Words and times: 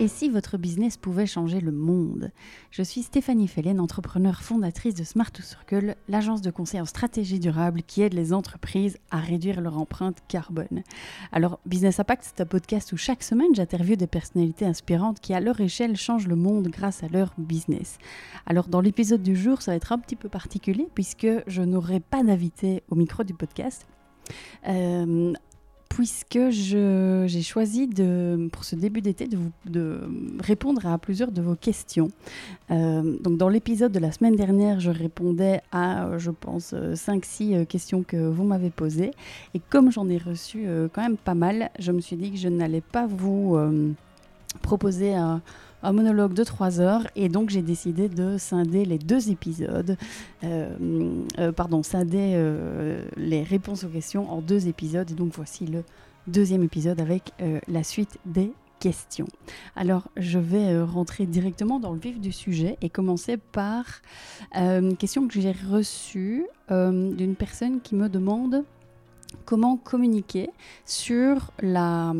Et 0.00 0.08
si 0.08 0.30
votre 0.30 0.56
business 0.56 0.96
pouvait 0.96 1.26
changer 1.26 1.60
le 1.60 1.72
monde? 1.72 2.30
Je 2.70 2.82
suis 2.82 3.02
Stéphanie 3.02 3.46
Fellen, 3.46 3.78
entrepreneur 3.80 4.40
fondatrice 4.40 4.94
de 4.94 5.04
Smart 5.04 5.30
to 5.30 5.42
Circle, 5.42 5.94
l'agence 6.08 6.40
de 6.40 6.50
conseil 6.50 6.80
en 6.80 6.86
stratégie 6.86 7.38
durable 7.38 7.82
qui 7.82 8.00
aide 8.00 8.14
les 8.14 8.32
entreprises 8.32 8.96
à 9.10 9.18
réduire 9.18 9.60
leur 9.60 9.76
empreinte 9.76 10.16
carbone. 10.26 10.84
Alors, 11.32 11.60
Business 11.66 12.00
Impact, 12.00 12.24
c'est 12.24 12.40
un 12.40 12.46
podcast 12.46 12.92
où 12.92 12.96
chaque 12.96 13.22
semaine 13.22 13.54
j'interviewe 13.54 13.96
des 13.96 14.06
personnalités 14.06 14.64
inspirantes 14.64 15.20
qui, 15.20 15.34
à 15.34 15.40
leur 15.40 15.60
échelle, 15.60 15.98
changent 15.98 16.28
le 16.28 16.36
monde 16.36 16.68
grâce 16.68 17.02
à 17.04 17.08
leur 17.08 17.34
business. 17.36 17.98
Alors, 18.46 18.68
dans 18.68 18.80
l'épisode 18.80 19.22
du 19.22 19.36
jour, 19.36 19.60
ça 19.60 19.72
va 19.72 19.76
être 19.76 19.92
un 19.92 19.98
petit 19.98 20.16
peu 20.16 20.30
particulier 20.30 20.88
puisque 20.94 21.28
je 21.46 21.60
n'aurai 21.60 22.00
pas 22.00 22.22
d'invité 22.22 22.82
au 22.88 22.94
micro 22.94 23.22
du 23.22 23.34
podcast. 23.34 23.86
Euh, 24.66 25.34
puisque 25.90 26.38
j'ai 26.50 27.42
choisi 27.42 27.88
de, 27.88 28.48
pour 28.52 28.64
ce 28.64 28.76
début 28.76 29.02
d'été 29.02 29.26
de, 29.26 29.36
de, 29.66 30.00
répondre 30.38 30.86
à 30.86 30.96
plusieurs 30.98 31.32
de 31.32 31.42
vos 31.42 31.56
questions. 31.56 32.10
Euh, 32.70 33.16
donc 33.20 33.36
dans 33.36 33.48
l'épisode 33.48 33.90
de 33.90 33.98
la 33.98 34.12
semaine 34.12 34.36
dernière, 34.36 34.78
je 34.78 34.90
répondais 34.90 35.60
à, 35.72 36.16
je 36.16 36.30
pense, 36.30 36.72
5-6 36.72 37.54
euh, 37.54 37.64
questions 37.64 38.04
que 38.04 38.16
vous 38.16 38.44
m'avez 38.44 38.70
posées. 38.70 39.10
Et 39.52 39.60
comme 39.68 39.90
j'en 39.90 40.08
ai 40.08 40.16
reçu 40.16 40.62
euh, 40.64 40.86
quand 40.90 41.02
même 41.02 41.16
pas 41.16 41.34
mal, 41.34 41.70
je 41.80 41.90
me 41.90 42.00
suis 42.00 42.16
dit 42.16 42.30
que 42.30 42.38
je 42.38 42.48
n'allais 42.48 42.82
pas 42.82 43.06
vous 43.06 43.58
proposer 44.62 45.14
un 45.14 45.42
un 45.82 45.92
monologue 45.92 46.34
de 46.34 46.44
3 46.44 46.80
heures 46.80 47.06
et 47.16 47.28
donc 47.28 47.50
j'ai 47.50 47.62
décidé 47.62 48.08
de 48.08 48.36
scinder 48.38 48.84
les 48.84 48.98
deux 48.98 49.30
épisodes, 49.30 49.96
euh, 50.44 50.74
euh, 51.38 51.52
pardon, 51.52 51.82
scinder 51.82 52.32
euh, 52.34 53.04
les 53.16 53.42
réponses 53.42 53.84
aux 53.84 53.88
questions 53.88 54.30
en 54.30 54.40
deux 54.40 54.68
épisodes 54.68 55.10
et 55.10 55.14
donc 55.14 55.32
voici 55.34 55.66
le 55.66 55.84
deuxième 56.26 56.62
épisode 56.62 57.00
avec 57.00 57.32
la 57.66 57.82
suite 57.82 58.18
des 58.26 58.52
questions. 58.78 59.26
Alors 59.74 60.08
je 60.16 60.38
vais 60.38 60.80
rentrer 60.82 61.26
directement 61.26 61.80
dans 61.80 61.92
le 61.92 61.98
vif 61.98 62.20
du 62.20 62.30
sujet 62.30 62.76
et 62.82 62.90
commencer 62.90 63.36
par 63.36 63.84
une 64.54 64.96
question 64.96 65.26
que 65.26 65.40
j'ai 65.40 65.54
reçue 65.70 66.46
d'une 66.68 67.34
personne 67.36 67.80
qui 67.80 67.94
me 67.94 68.08
demande 68.08 68.64
comment 69.44 69.76
communiquer 69.76 70.50
sur 70.84 71.50
la 71.60 72.12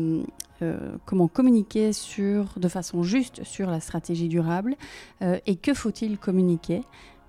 euh, 0.61 0.77
comment 1.05 1.27
communiquer 1.27 1.93
sur, 1.93 2.53
de 2.57 2.67
façon 2.67 3.03
juste 3.03 3.43
sur 3.43 3.69
la 3.69 3.79
stratégie 3.79 4.27
durable 4.27 4.75
euh, 5.21 5.39
et 5.45 5.55
que 5.55 5.73
faut-il 5.73 6.17
communiquer 6.17 6.81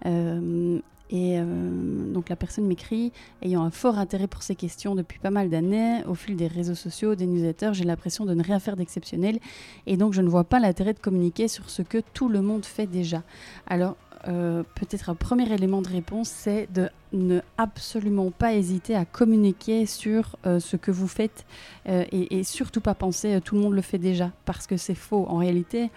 euh, 0.07 0.79
et 1.15 1.39
donc 1.39 2.31
la 2.31 2.37
personne 2.37 2.67
m'écrit, 2.67 3.13
ayant 3.43 3.63
un 3.65 3.71
fort 3.71 3.99
intérêt 3.99 4.27
pour 4.27 4.43
ces 4.43 4.55
questions 4.55 4.95
depuis 4.95 5.19
pas 5.19 5.29
mal 5.29 5.51
d'années, 5.51 6.03
au 6.07 6.15
fil 6.15 6.37
des 6.37 6.47
réseaux 6.47 6.75
sociaux, 6.75 7.15
des 7.15 7.27
newsletters, 7.27 7.75
j'ai 7.75 7.85
l'impression 7.85 8.25
de 8.25 8.33
ne 8.33 8.43
rien 8.43 8.59
faire 8.59 8.77
d'exceptionnel 8.77 9.39
et 9.85 9.99
donc 9.99 10.15
je 10.15 10.23
ne 10.23 10.29
vois 10.31 10.45
pas 10.45 10.59
l'intérêt 10.59 10.95
de 10.95 10.99
communiquer 10.99 11.49
sur 11.49 11.69
ce 11.69 11.83
que 11.83 11.99
tout 12.15 12.31
le 12.31 12.41
monde 12.41 12.65
fait 12.65 12.87
déjà. 12.87 13.23
Alors 13.67 13.99
euh, 14.29 14.63
peut-être 14.75 15.11
un 15.11 15.15
premier 15.15 15.53
élément 15.53 15.83
de 15.83 15.89
réponse, 15.89 16.29
c'est 16.29 16.69
de 16.73 16.89
ne 17.13 17.41
absolument 17.59 18.31
pas 18.31 18.55
hésiter 18.55 18.95
à 18.95 19.05
communiquer 19.05 19.87
sur 19.87 20.37
euh, 20.47 20.61
ce 20.61 20.77
que 20.77 20.91
vous 20.91 21.09
faites 21.09 21.45
euh, 21.89 22.05
et, 22.13 22.45
surtout 22.45 22.81
pas 22.81 22.95
penser 22.95 23.41
tout 23.45 23.55
le 23.55 23.61
monde 23.61 23.75
le 23.75 23.83
fait 23.83 23.99
déjà 23.99 24.31
parce 24.45 24.67
que 24.67 24.77
c'est 24.77 24.95
faux. 24.95 25.27
En 25.29 25.39
réalité, 25.39 25.91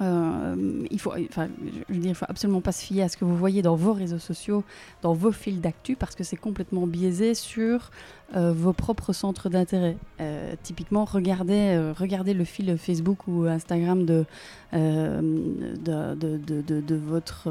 il 0.00 1.00
faut, 1.00 1.12
enfin, 1.28 1.48
je 1.88 1.94
veux 1.94 2.00
dire, 2.00 2.10
il 2.10 2.14
faut 2.14 2.26
absolument 2.28 2.60
pas 2.60 2.72
se 2.72 2.84
fier 2.84 3.02
à 3.02 3.08
ce 3.08 3.16
que 3.16 3.24
vous 3.24 3.36
voyez 3.36 3.62
dans 3.62 3.76
vos 3.76 3.92
réseaux 3.92 4.18
sociaux, 4.18 4.64
dans 5.02 5.14
vos 5.14 5.32
fils 5.32 5.60
d'actu, 5.60 5.96
parce 5.96 6.14
que 6.14 6.24
c'est 6.24 6.36
complètement 6.36 6.86
biaisé 6.86 7.34
sur 7.34 7.90
euh, 8.34 8.52
vos 8.52 8.72
propres 8.72 9.12
centres 9.12 9.48
d'intérêt. 9.48 9.96
Euh, 10.20 10.54
typiquement, 10.64 11.04
regardez, 11.04 11.76
euh, 11.76 11.92
regardez 11.96 12.34
le 12.34 12.44
fil 12.44 12.76
Facebook 12.76 13.28
ou 13.28 13.44
Instagram 13.44 14.04
de, 14.04 14.24
de, 14.72 16.14
de, 16.14 16.36
de, 16.36 16.80
de, 16.80 16.94
votre 16.96 17.48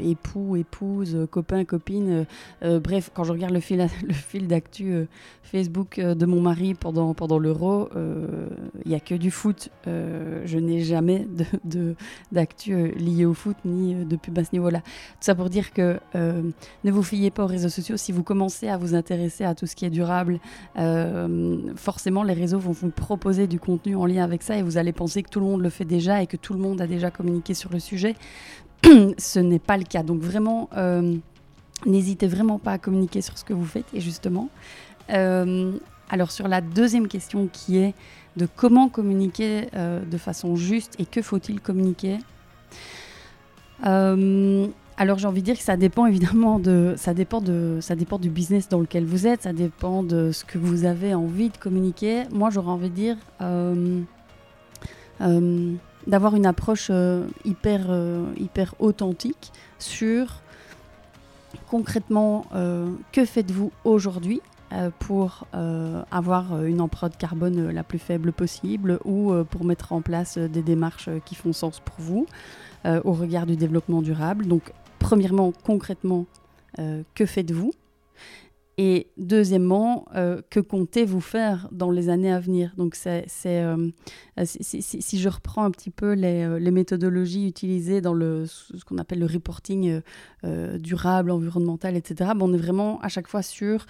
époux, 0.00 0.56
épouse, 0.56 1.28
copain, 1.30 1.64
copine. 1.64 2.26
bref, 2.62 3.10
quand 3.14 3.22
je 3.22 3.32
regarde 3.32 3.54
le 3.54 3.60
fil, 3.60 3.78
le 4.06 4.12
fil 4.12 4.48
d'actu 4.48 5.06
Facebook 5.44 6.00
de 6.00 6.26
mon 6.26 6.40
mari 6.40 6.74
pendant, 6.74 7.14
pendant 7.14 7.38
l'euro, 7.38 7.88
il 8.84 8.88
n'y 8.88 8.96
a 8.96 9.00
que 9.00 9.14
du 9.14 9.30
foot. 9.30 9.70
je 9.86 10.58
n'ai 10.58 10.80
jamais 10.80 11.26
d'actu 12.32 12.88
lié 12.92 13.24
au 13.24 13.34
foot 13.34 13.56
ni 13.64 13.94
de 13.94 14.16
pub 14.16 14.38
à 14.38 14.44
ce 14.44 14.50
niveau-là. 14.52 14.80
Tout 14.80 15.20
ça 15.20 15.34
pour 15.34 15.50
dire 15.50 15.72
que 15.72 15.98
ne 16.14 16.90
vous 16.90 17.02
fiez 17.02 17.30
pas 17.30 17.44
aux 17.44 17.48
réseaux 17.48 17.68
sociaux. 17.68 17.96
Si 17.96 18.12
vous 18.12 18.22
commencez 18.22 18.68
à 18.68 18.76
vous 18.76 18.94
intéresser 18.94 19.44
à 19.44 19.54
tout 19.54 19.66
ce 19.66 19.76
qui 19.76 19.84
est 19.84 19.90
durable, 19.90 20.40
euh, 20.78 21.58
forcément 21.76 22.22
les 22.22 22.34
réseaux 22.34 22.58
vont 22.58 22.72
vous 22.72 22.90
proposer 22.90 23.46
du 23.46 23.58
contenu 23.58 23.96
en 23.96 24.06
lien 24.06 24.24
avec 24.24 24.42
ça 24.42 24.56
et 24.56 24.62
vous 24.62 24.76
allez 24.76 24.92
penser 24.92 25.22
que 25.22 25.30
tout 25.30 25.40
le 25.40 25.46
monde 25.46 25.62
le 25.62 25.70
fait 25.70 25.84
déjà 25.84 26.22
et 26.22 26.26
que 26.26 26.36
tout 26.36 26.52
le 26.52 26.60
monde 26.60 26.80
a 26.80 26.86
déjà 26.86 27.10
communiqué 27.10 27.54
sur 27.54 27.70
le 27.70 27.78
sujet. 27.78 28.14
Ce 29.18 29.38
n'est 29.38 29.58
pas 29.58 29.76
le 29.76 29.84
cas. 29.84 30.02
Donc 30.02 30.20
vraiment, 30.20 30.68
euh, 30.76 31.16
n'hésitez 31.86 32.26
vraiment 32.26 32.58
pas 32.58 32.72
à 32.72 32.78
communiquer 32.78 33.20
sur 33.20 33.36
ce 33.38 33.44
que 33.44 33.52
vous 33.52 33.64
faites. 33.64 33.86
Et 33.92 34.00
justement, 34.00 34.48
euh, 35.10 35.72
alors 36.08 36.30
sur 36.30 36.48
la 36.48 36.60
deuxième 36.60 37.08
question 37.08 37.48
qui 37.52 37.78
est 37.78 37.94
de 38.36 38.46
comment 38.56 38.88
communiquer 38.88 39.68
de 39.74 40.18
façon 40.18 40.56
juste 40.56 40.94
et 40.98 41.06
que 41.06 41.22
faut-il 41.22 41.60
communiquer 41.60 42.18
alors 45.00 45.16
j'ai 45.18 45.28
envie 45.28 45.42
de 45.42 45.46
dire 45.46 45.56
que 45.56 45.62
ça 45.62 45.76
dépend 45.76 46.06
évidemment 46.06 46.58
de 46.58 46.94
ça 46.96 47.14
dépend 47.14 47.40
de 47.40 47.78
ça 47.80 47.94
dépend 47.94 48.18
du 48.18 48.30
business 48.30 48.68
dans 48.68 48.80
lequel 48.80 49.04
vous 49.04 49.28
êtes, 49.28 49.42
ça 49.42 49.52
dépend 49.52 50.02
de 50.02 50.32
ce 50.32 50.44
que 50.44 50.58
vous 50.58 50.84
avez 50.84 51.14
envie 51.14 51.50
de 51.50 51.56
communiquer. 51.56 52.24
Moi 52.32 52.50
j'aurais 52.50 52.72
envie 52.72 52.90
de 52.90 52.94
dire 52.94 53.16
euh, 53.40 54.00
euh, 55.20 55.72
d'avoir 56.08 56.34
une 56.34 56.46
approche 56.46 56.88
euh, 56.90 57.24
hyper 57.44 58.74
authentique 58.80 59.52
sur 59.78 60.42
concrètement 61.68 62.46
que 63.12 63.24
faites-vous 63.24 63.70
aujourd'hui 63.84 64.40
pour 64.98 65.46
avoir 66.10 66.64
une 66.64 66.80
empreinte 66.80 67.16
carbone 67.16 67.70
la 67.70 67.82
plus 67.82 67.98
faible 67.98 68.32
possible 68.32 68.98
ou 69.04 69.32
pour 69.50 69.64
mettre 69.64 69.92
en 69.92 70.02
place 70.02 70.36
des 70.36 70.62
démarches 70.62 71.08
qui 71.24 71.34
font 71.34 71.52
sens 71.52 71.80
pour 71.80 71.96
vous 71.98 72.26
au 72.84 73.12
regard 73.12 73.46
du 73.46 73.56
développement 73.56 74.02
durable. 74.02 74.46
Donc 74.46 74.72
premièrement, 74.98 75.52
concrètement, 75.64 76.26
euh, 76.78 77.02
que 77.14 77.26
faites-vous? 77.26 77.72
Et 78.80 79.08
deuxièmement, 79.16 80.06
euh, 80.14 80.40
que 80.50 80.60
comptez-vous 80.60 81.20
faire 81.20 81.68
dans 81.72 81.90
les 81.90 82.08
années 82.08 82.32
à 82.32 82.38
venir? 82.38 82.72
Donc, 82.76 82.94
c'est, 82.94 83.26
euh, 83.44 83.90
si 84.44 85.18
je 85.18 85.28
reprends 85.28 85.64
un 85.64 85.72
petit 85.72 85.90
peu 85.90 86.12
les, 86.12 86.70
méthodologies 86.70 87.48
utilisées 87.48 88.00
dans 88.00 88.14
le, 88.14 88.46
ce 88.46 88.84
qu'on 88.84 88.98
appelle 88.98 89.18
le 89.18 89.26
reporting 89.26 90.00
durable, 90.44 91.32
environnemental, 91.32 91.96
etc., 91.96 92.30
on 92.38 92.54
est 92.54 92.58
vraiment 92.58 93.00
à 93.00 93.08
chaque 93.08 93.26
fois 93.26 93.42
sur 93.42 93.84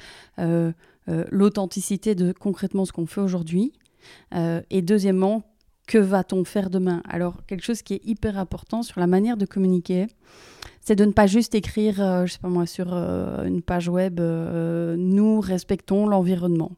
l'authenticité 1.07 2.15
de 2.15 2.33
concrètement 2.33 2.87
ce 2.87 2.93
qu'on 2.93 3.07
fait 3.07 3.21
aujourd'hui. 3.21 3.75
et 4.33 4.81
deuxièmement, 4.81 5.45
que 5.87 5.99
va-t-on 5.99 6.45
faire 6.45 6.71
demain? 6.71 7.03
Alors, 7.09 7.45
quelque 7.47 7.65
chose 7.65 7.83
qui 7.83 7.95
est 7.95 8.05
hyper 8.05 8.39
important 8.39 8.83
sur 8.83 9.01
la 9.01 9.07
manière 9.07 9.37
de 9.37 9.45
communiquer, 9.45 10.07
c'est 10.89 10.97
de 10.97 11.05
ne 11.05 11.13
pas 11.13 11.27
juste 11.27 11.55
écrire, 11.55 12.01
euh, 12.01 12.25
je 12.25 12.33
sais 12.33 12.39
pas 12.39 12.49
moi, 12.49 12.65
sur 12.65 12.95
euh, 12.95 13.45
une 13.45 13.61
page 13.61 13.91
web, 13.91 14.21
euh, 14.21 14.97
nous 14.97 15.39
respectons 15.39 16.07
l'environnement. 16.07 16.73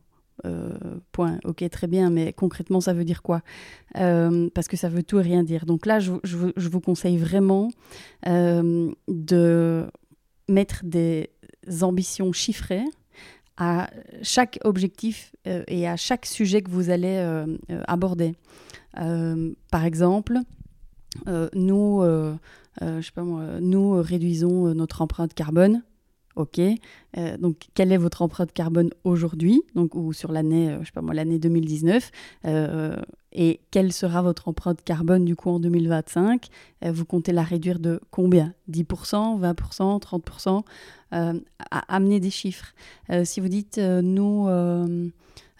point. 1.12 1.38
Ok, 1.44 1.62
très 1.70 1.86
bien, 1.86 2.10
mais 2.10 2.32
concrètement, 2.32 2.80
ça 2.80 2.92
veut 2.92 3.04
dire 3.04 3.22
quoi? 3.22 3.42
Parce 3.94 4.66
que 4.66 4.76
ça 4.76 4.88
veut 4.88 5.04
tout 5.04 5.20
et 5.20 5.22
rien 5.22 5.44
dire. 5.44 5.64
Donc 5.64 5.86
là, 5.86 6.00
je, 6.00 6.12
je 6.24 6.68
vous 6.68 6.80
conseille 6.80 7.18
vraiment 7.18 7.70
de 8.26 9.86
mettre 10.48 10.80
des 10.82 11.30
ambitions 11.82 12.32
chiffrées 12.32 12.86
à 13.58 13.90
chaque 14.22 14.58
objectif 14.64 15.36
et 15.44 15.86
à 15.86 15.96
chaque 15.96 16.26
sujet 16.26 16.62
que 16.62 16.70
vous 16.70 16.90
allez 16.90 17.18
aborder. 17.86 18.34
par 19.70 19.84
exemple, 19.84 20.40
nous, 21.54 22.02
euh, 22.02 22.34
je 22.80 23.00
sais 23.00 23.12
pas 23.12 23.22
moi, 23.22 23.60
nous 23.60 24.00
réduisons 24.00 24.68
euh, 24.68 24.74
notre 24.74 25.02
empreinte 25.02 25.34
carbone. 25.34 25.82
Ok. 26.36 26.60
Euh, 26.60 27.36
donc, 27.38 27.56
quelle 27.74 27.90
est 27.92 27.96
votre 27.96 28.22
empreinte 28.22 28.52
carbone 28.52 28.90
aujourd'hui, 29.02 29.62
donc 29.74 29.96
ou 29.96 30.12
sur 30.12 30.30
l'année, 30.30 30.76
je 30.80 30.86
sais 30.86 30.92
pas 30.92 31.02
moi, 31.02 31.12
l'année 31.12 31.38
2019, 31.38 32.10
et 33.32 33.60
quelle 33.70 33.92
sera 33.92 34.22
votre 34.22 34.48
empreinte 34.48 34.82
carbone 34.82 35.24
du 35.24 35.36
coup 35.36 35.50
en 35.50 35.60
2025 35.60 36.46
Vous 36.82 37.04
comptez 37.04 37.32
la 37.32 37.42
réduire 37.42 37.78
de 37.78 38.00
combien? 38.10 38.54
10%, 38.70 39.40
20%, 39.40 40.00
30% 40.00 40.62
Amenez 41.70 42.20
des 42.20 42.30
chiffres. 42.30 42.74
si 43.24 43.40
vous 43.40 43.48
dites 43.48 43.78
nous 43.78 44.48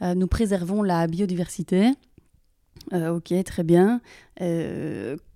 nous 0.01 0.27
préservons 0.27 0.83
la 0.83 1.07
biodiversité, 1.07 1.93
ok, 2.93 3.35
très 3.45 3.65
bien. 3.65 4.01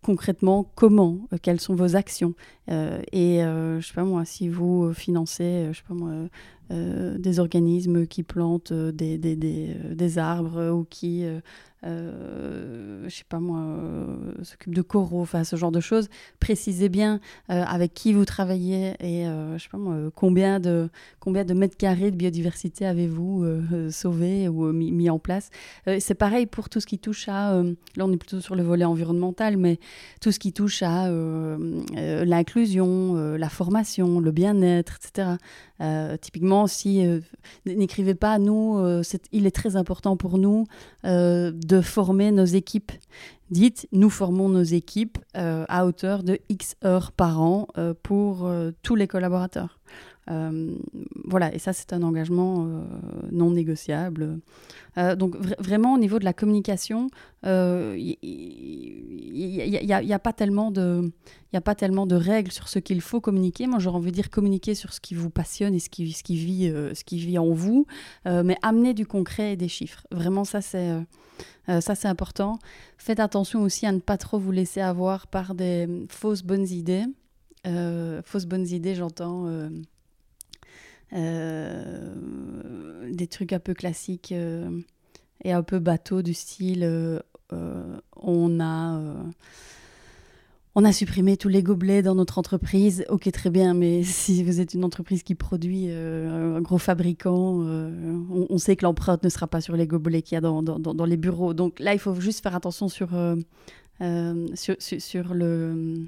Concrètement 0.03 0.71
comment, 0.75 1.29
quelles 1.43 1.61
sont 1.61 1.75
vos 1.75 1.97
actions. 1.97 2.35
et 2.69 3.41
je 3.41 3.81
sais 3.83 3.95
pas 3.95 4.05
moi, 4.05 4.25
si 4.25 4.49
vous 4.49 4.93
financez, 4.95 5.69
je 5.73 5.79
sais 5.79 5.85
pas 5.87 5.95
moi, 5.95 6.13
des 6.71 7.39
organismes 7.39 8.07
qui 8.07 8.23
plantent 8.23 8.73
des, 8.73 9.19
des, 9.19 9.37
des, 9.37 9.75
des 9.95 10.19
arbres 10.19 10.71
ou 10.71 10.85
qui 10.85 11.27
euh, 11.85 13.05
je 13.05 13.15
sais 13.15 13.25
pas 13.29 13.41
moi, 13.41 13.61
euh, 13.61 14.17
s'occupe 14.43 14.75
de 14.75 14.83
coraux, 14.83 15.21
enfin 15.21 15.45
ce 15.45 15.57
genre 15.57 15.73
de 15.73 15.81
choses. 15.81 16.09
Précisez 16.41 16.89
bien 16.89 17.21
euh, 17.51 17.63
avec 17.65 17.93
qui 17.95 18.13
vous 18.13 18.25
travaillez 18.25 18.95
et 19.01 19.25
je 19.25 19.59
sais 19.59 19.69
pas 19.69 19.79
moi, 19.79 20.11
combien 20.15 20.61
de, 20.61 20.89
combien 21.21 21.45
de 21.45 21.55
mètres 21.55 21.77
carrés 21.77 22.11
de 22.11 22.17
biodiversité 22.17 22.87
avez-vous 22.87 23.45
sauvé 23.91 24.49
ou 24.49 24.73
mis, 24.73 24.93
mis, 24.93 25.11
en 25.11 25.19
place. 25.19 25.51
c'est 26.01 26.15
pareil 26.15 26.47
pour 26.47 26.69
tout 26.69 26.81
ce 26.81 26.87
qui 26.87 26.99
touche 26.99 27.29
à, 27.29 27.63
là 27.97 28.05
on 28.07 28.13
est 28.13 28.17
plutôt 28.17 28.41
sur 28.41 28.55
le 28.55 28.63
volet 28.63 28.84
environnemental, 28.85 29.57
mais 29.57 29.79
tout 30.21 30.33
ce 30.33 30.39
qui 30.39 30.53
touche 30.53 30.83
à 30.83 31.09
l'inclusion, 31.95 33.15
la 33.37 33.49
formation, 33.49 34.21
le 34.21 34.31
bien-être, 34.31 34.99
etc. 34.99 35.37
typiquement, 36.21 36.67
si 36.67 37.05
n'écrivez 37.67 38.15
pas, 38.15 38.39
nous, 38.39 39.03
il 39.33 39.47
est 39.47 39.55
très 39.55 39.77
important 39.77 40.17
pour 40.17 40.39
nous 40.39 40.67
de 41.05 41.81
former 41.81 42.31
nos 42.31 42.45
équipes. 42.45 42.93
Dites, 43.51 43.87
nous 43.93 44.11
formons 44.11 44.49
nos 44.49 44.63
équipes 44.63 45.19
euh, 45.37 45.65
à 45.69 45.87
hauteur 45.87 46.23
de 46.23 46.39
X 46.49 46.77
heures 46.85 47.13
par 47.13 47.41
an 47.41 47.69
euh, 47.77 47.93
pour 48.03 48.47
euh, 48.47 48.73
tous 48.83 48.97
les 48.97 49.07
collaborateurs. 49.07 49.79
Voilà, 50.27 51.55
et 51.55 51.59
ça 51.59 51.73
c'est 51.73 51.93
un 51.93 52.03
engagement 52.03 52.67
non 53.31 53.51
négociable. 53.51 54.39
donc 55.17 55.37
vraiment 55.59 55.95
au 55.95 55.99
niveau 55.99 56.19
de 56.19 56.25
la 56.25 56.33
communication, 56.33 57.09
il 57.45 58.17
n'y 58.23 60.13
a, 60.13 60.19
pas 60.19 60.33
tellement 60.33 60.71
de, 60.71 61.13
règles 62.15 62.53
sur 62.53 62.69
ce 62.69 62.79
qu'il 62.79 63.01
faut 63.01 63.21
communiquer. 63.21 63.67
Moi 63.67 63.79
j'aurais 63.79 63.99
envie 63.99 64.11
de 64.11 64.17
dire 64.17 64.31
communiquer 64.31 64.75
sur 64.75 64.93
ce 64.93 65.01
qui 65.01 65.15
vous 65.15 65.31
passionne 65.31 65.75
et 65.75 65.81
ce 65.81 65.91
qui, 65.91 66.13
ce 66.13 66.23
qui, 66.23 66.37
vit, 66.37 66.69
ce 66.69 67.05
qui 67.05 67.19
vit 67.19 67.39
en 67.39 67.53
vous, 67.53 67.87
mais 68.25 68.57
amener 68.63 68.95
du 68.95 69.07
concret 69.07 69.53
et 69.53 69.57
des 69.57 69.69
chiffres. 69.69 70.07
Vraiment 70.11 70.45
ça 70.45 70.61
c'est 70.61 70.91
euh, 71.69 71.81
ça, 71.81 71.95
c'est 71.95 72.09
important. 72.09 72.59
Faites 72.99 73.21
attention 73.21 73.63
aussi 73.63 73.87
à 73.87 73.93
ne 73.93 74.01
pas 74.01 74.19
trop 74.19 74.39
vous 74.39 74.53
laisser 74.53 74.81
avoir 74.81 75.27
par 75.27 75.55
des 75.55 76.07
fausses 76.09 76.43
bonnes 76.43 76.69
idées. 76.69 77.05
Euh, 77.67 78.21
fausses 78.25 78.47
bonnes 78.47 78.69
idées, 78.69 78.95
j'entends 78.95 79.47
euh, 79.47 79.71
des 81.15 82.17
trucs 83.29 83.53
un 83.53 83.61
peu 83.61 83.75
classiques 83.75 84.35
et 85.45 85.53
un 85.53 85.63
peu 85.63 85.79
bateau 85.79 86.23
du 86.23 86.35
style 86.35 87.23
on 87.51 88.61
a 88.61 89.01
on 90.77 90.85
a 90.85 90.93
supprimé 90.93 91.37
tous 91.37 91.49
les 91.49 91.63
gobelets 91.63 92.03
dans 92.03 92.17
notre 92.17 92.39
entreprise. 92.39 93.05
Ok, 93.09 93.31
très 93.31 93.51
bien, 93.51 93.75
mais 93.75 94.03
si 94.03 94.43
vous 94.43 94.61
êtes 94.61 94.75
une 94.75 94.85
entreprise 94.85 95.23
qui 95.23 95.35
produit 95.35 95.87
euh, 95.89 96.57
un 96.57 96.61
gros 96.61 96.79
fabricant, 96.79 97.61
euh, 97.63 98.19
on, 98.51 98.59
sait 98.59 98.77
que 98.77 98.85
l'empreinte 98.85 99.23
ne 99.23 99.29
sera 99.29 99.47
pas 99.47 99.61
sur 99.61 99.77
les 99.77 99.87
gobelets 99.87 100.23
qu'il 100.23 100.35
y 100.35 100.39
a 100.39 100.41
dans, 100.41 100.63
dans, 100.63 101.05
les 101.05 101.17
bureaux. 101.17 101.55
Donc 101.55 101.79
là, 101.79 101.93
il 101.93 102.01
faut 102.01 102.15
juste 102.21 102.43
faire 102.43 102.57
attention 102.57 102.89
sur, 102.89 103.15
euh, 103.15 103.37
sur, 104.55 104.77
sur, 104.81 105.35
le... 105.35 106.07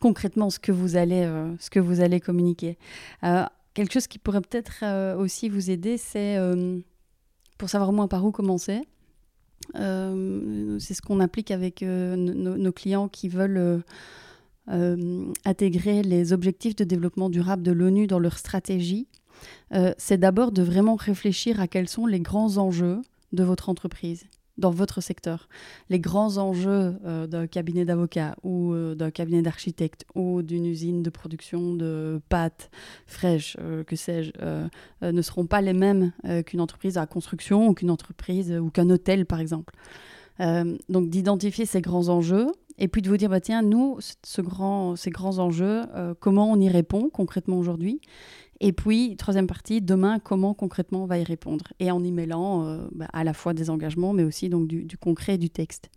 concrètement 0.00 0.50
ce 0.50 0.58
que 0.58 0.72
vous 0.72 0.96
allez, 0.96 1.24
ce 1.58 1.70
que 1.70 1.80
vous 1.80 2.00
allez 2.00 2.20
communiquer. 2.20 2.78
quelque 3.74 3.92
chose 3.92 4.06
qui 4.06 4.18
pourrait 4.18 4.40
peut-être 4.40 5.16
aussi 5.18 5.48
vous 5.48 5.70
aider, 5.70 5.98
c'est 5.98 6.38
pour 7.58 7.68
savoir 7.68 7.92
moins 7.92 8.08
par 8.08 8.24
où 8.24 8.30
commencer. 8.30 8.82
Euh, 9.74 10.78
c'est 10.78 10.94
ce 10.94 11.02
qu'on 11.02 11.20
applique 11.20 11.50
avec 11.50 11.82
euh, 11.82 12.16
nos 12.16 12.72
clients 12.72 13.08
qui 13.08 13.28
veulent 13.28 13.82
euh, 14.68 15.32
intégrer 15.44 16.02
les 16.02 16.32
objectifs 16.32 16.76
de 16.76 16.84
développement 16.84 17.30
durable 17.30 17.62
de 17.62 17.72
l'ONU 17.72 18.06
dans 18.06 18.18
leur 18.18 18.38
stratégie. 18.38 19.08
c'est 19.98 20.18
d'abord 20.18 20.52
de 20.52 20.62
vraiment 20.62 20.96
réfléchir 20.96 21.60
à 21.60 21.68
quels 21.68 21.88
sont 21.88 22.06
les 22.06 22.20
grands 22.20 22.56
enjeux 22.56 23.02
de 23.32 23.44
votre 23.44 23.68
entreprise 23.68 24.24
dans 24.58 24.70
votre 24.70 25.00
secteur. 25.00 25.48
Les 25.90 26.00
grands 26.00 26.38
enjeux 26.38 26.96
euh, 27.04 27.26
d'un 27.26 27.46
cabinet 27.46 27.84
d'avocats 27.84 28.36
ou 28.42 28.72
euh, 28.72 28.94
d'un 28.94 29.10
cabinet 29.10 29.42
d'architectes 29.42 30.06
ou 30.14 30.42
d'une 30.42 30.66
usine 30.66 31.02
de 31.02 31.10
production 31.10 31.74
de 31.74 32.20
pâtes 32.28 32.70
fraîches, 33.06 33.56
euh, 33.60 33.84
que 33.84 33.96
sais-je, 33.96 34.32
ne 35.02 35.22
seront 35.22 35.46
pas 35.46 35.60
les 35.60 35.72
mêmes 35.72 36.12
qu'une 36.46 36.60
entreprise 36.60 36.98
à 36.98 37.06
construction 37.06 37.68
ou 37.68 37.74
qu'une 37.74 37.90
entreprise 37.90 38.52
ou 38.52 38.70
qu'un 38.70 38.90
hôtel, 38.90 39.26
par 39.26 39.40
exemple. 39.40 39.74
donc 40.88 41.08
d'identifier 41.08 41.66
ces 41.66 41.80
grands 41.80 42.08
enjeux 42.08 42.48
et 42.78 42.88
puis 42.88 43.02
de 43.02 43.08
vous 43.08 43.16
dire, 43.16 43.30
bah, 43.30 43.40
tiens, 43.40 43.62
nous, 43.62 43.98
ce 44.22 44.42
grand, 44.42 44.96
ces 44.96 45.10
grands 45.10 45.38
enjeux, 45.38 45.82
comment 46.20 46.50
on 46.50 46.60
y 46.60 46.68
répond 46.68 47.08
concrètement 47.10 47.58
aujourd'hui 47.58 48.00
et 48.60 48.72
puis, 48.72 49.16
troisième 49.16 49.46
partie, 49.46 49.82
demain, 49.82 50.18
comment 50.18 50.54
concrètement 50.54 51.02
on 51.02 51.06
va 51.06 51.18
y 51.18 51.24
répondre 51.24 51.66
Et 51.78 51.90
en 51.90 52.02
y 52.02 52.12
mêlant 52.12 52.66
euh, 52.66 52.88
bah, 52.92 53.08
à 53.12 53.24
la 53.24 53.34
fois 53.34 53.54
des 53.54 53.70
engagements, 53.70 54.12
mais 54.12 54.24
aussi 54.24 54.48
donc, 54.48 54.66
du, 54.66 54.98
concret 54.98 55.38
du 55.38 55.50
texte. 55.50 55.90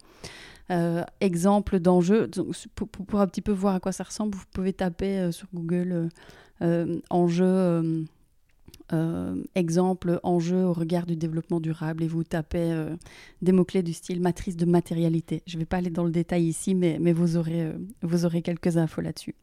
Euh, 0.71 1.03
exemple 1.19 1.79
d'enjeu, 1.79 2.29
pour, 2.75 2.87
pour, 2.89 3.19
un 3.21 3.27
petit 3.27 3.41
peu 3.41 3.51
voir 3.51 3.75
à 3.75 3.79
quoi 3.79 3.91
ça 3.91 4.03
ressemble, 4.03 4.35
vous 4.35 4.43
pouvez 4.53 4.73
taper 4.73 5.19
euh, 5.19 5.31
sur 5.31 5.47
Google 5.53 6.09
enjeu 7.09 8.05
euh, 8.91 9.35
exemple, 9.55 10.19
enjeu 10.23 10.63
au 10.63 10.73
regard 10.73 11.05
du 11.05 11.15
développement 11.15 11.59
durable 11.59 12.03
et 12.03 12.07
vous 12.07 12.23
tapez 12.23 12.71
euh, 12.71 12.95
des 13.41 13.51
mots-clés 13.51 13.83
du 13.83 13.93
style 13.93 14.19
matrice 14.19 14.55
de 14.57 14.65
matérialité. 14.65 15.43
Je 15.45 15.57
ne 15.57 15.61
vais 15.61 15.65
pas 15.65 15.77
aller 15.77 15.91
dans 15.91 16.03
le 16.03 16.11
détail 16.11 16.45
ici, 16.45 16.73
mais, 16.73 16.97
mais 16.99 17.13
vous, 17.13 17.37
aurez, 17.37 17.61
euh, 17.61 17.73
vous 18.01 18.25
aurez 18.25 18.41
quelques 18.41 18.77
infos 18.77 19.01
là-dessus. 19.01 19.35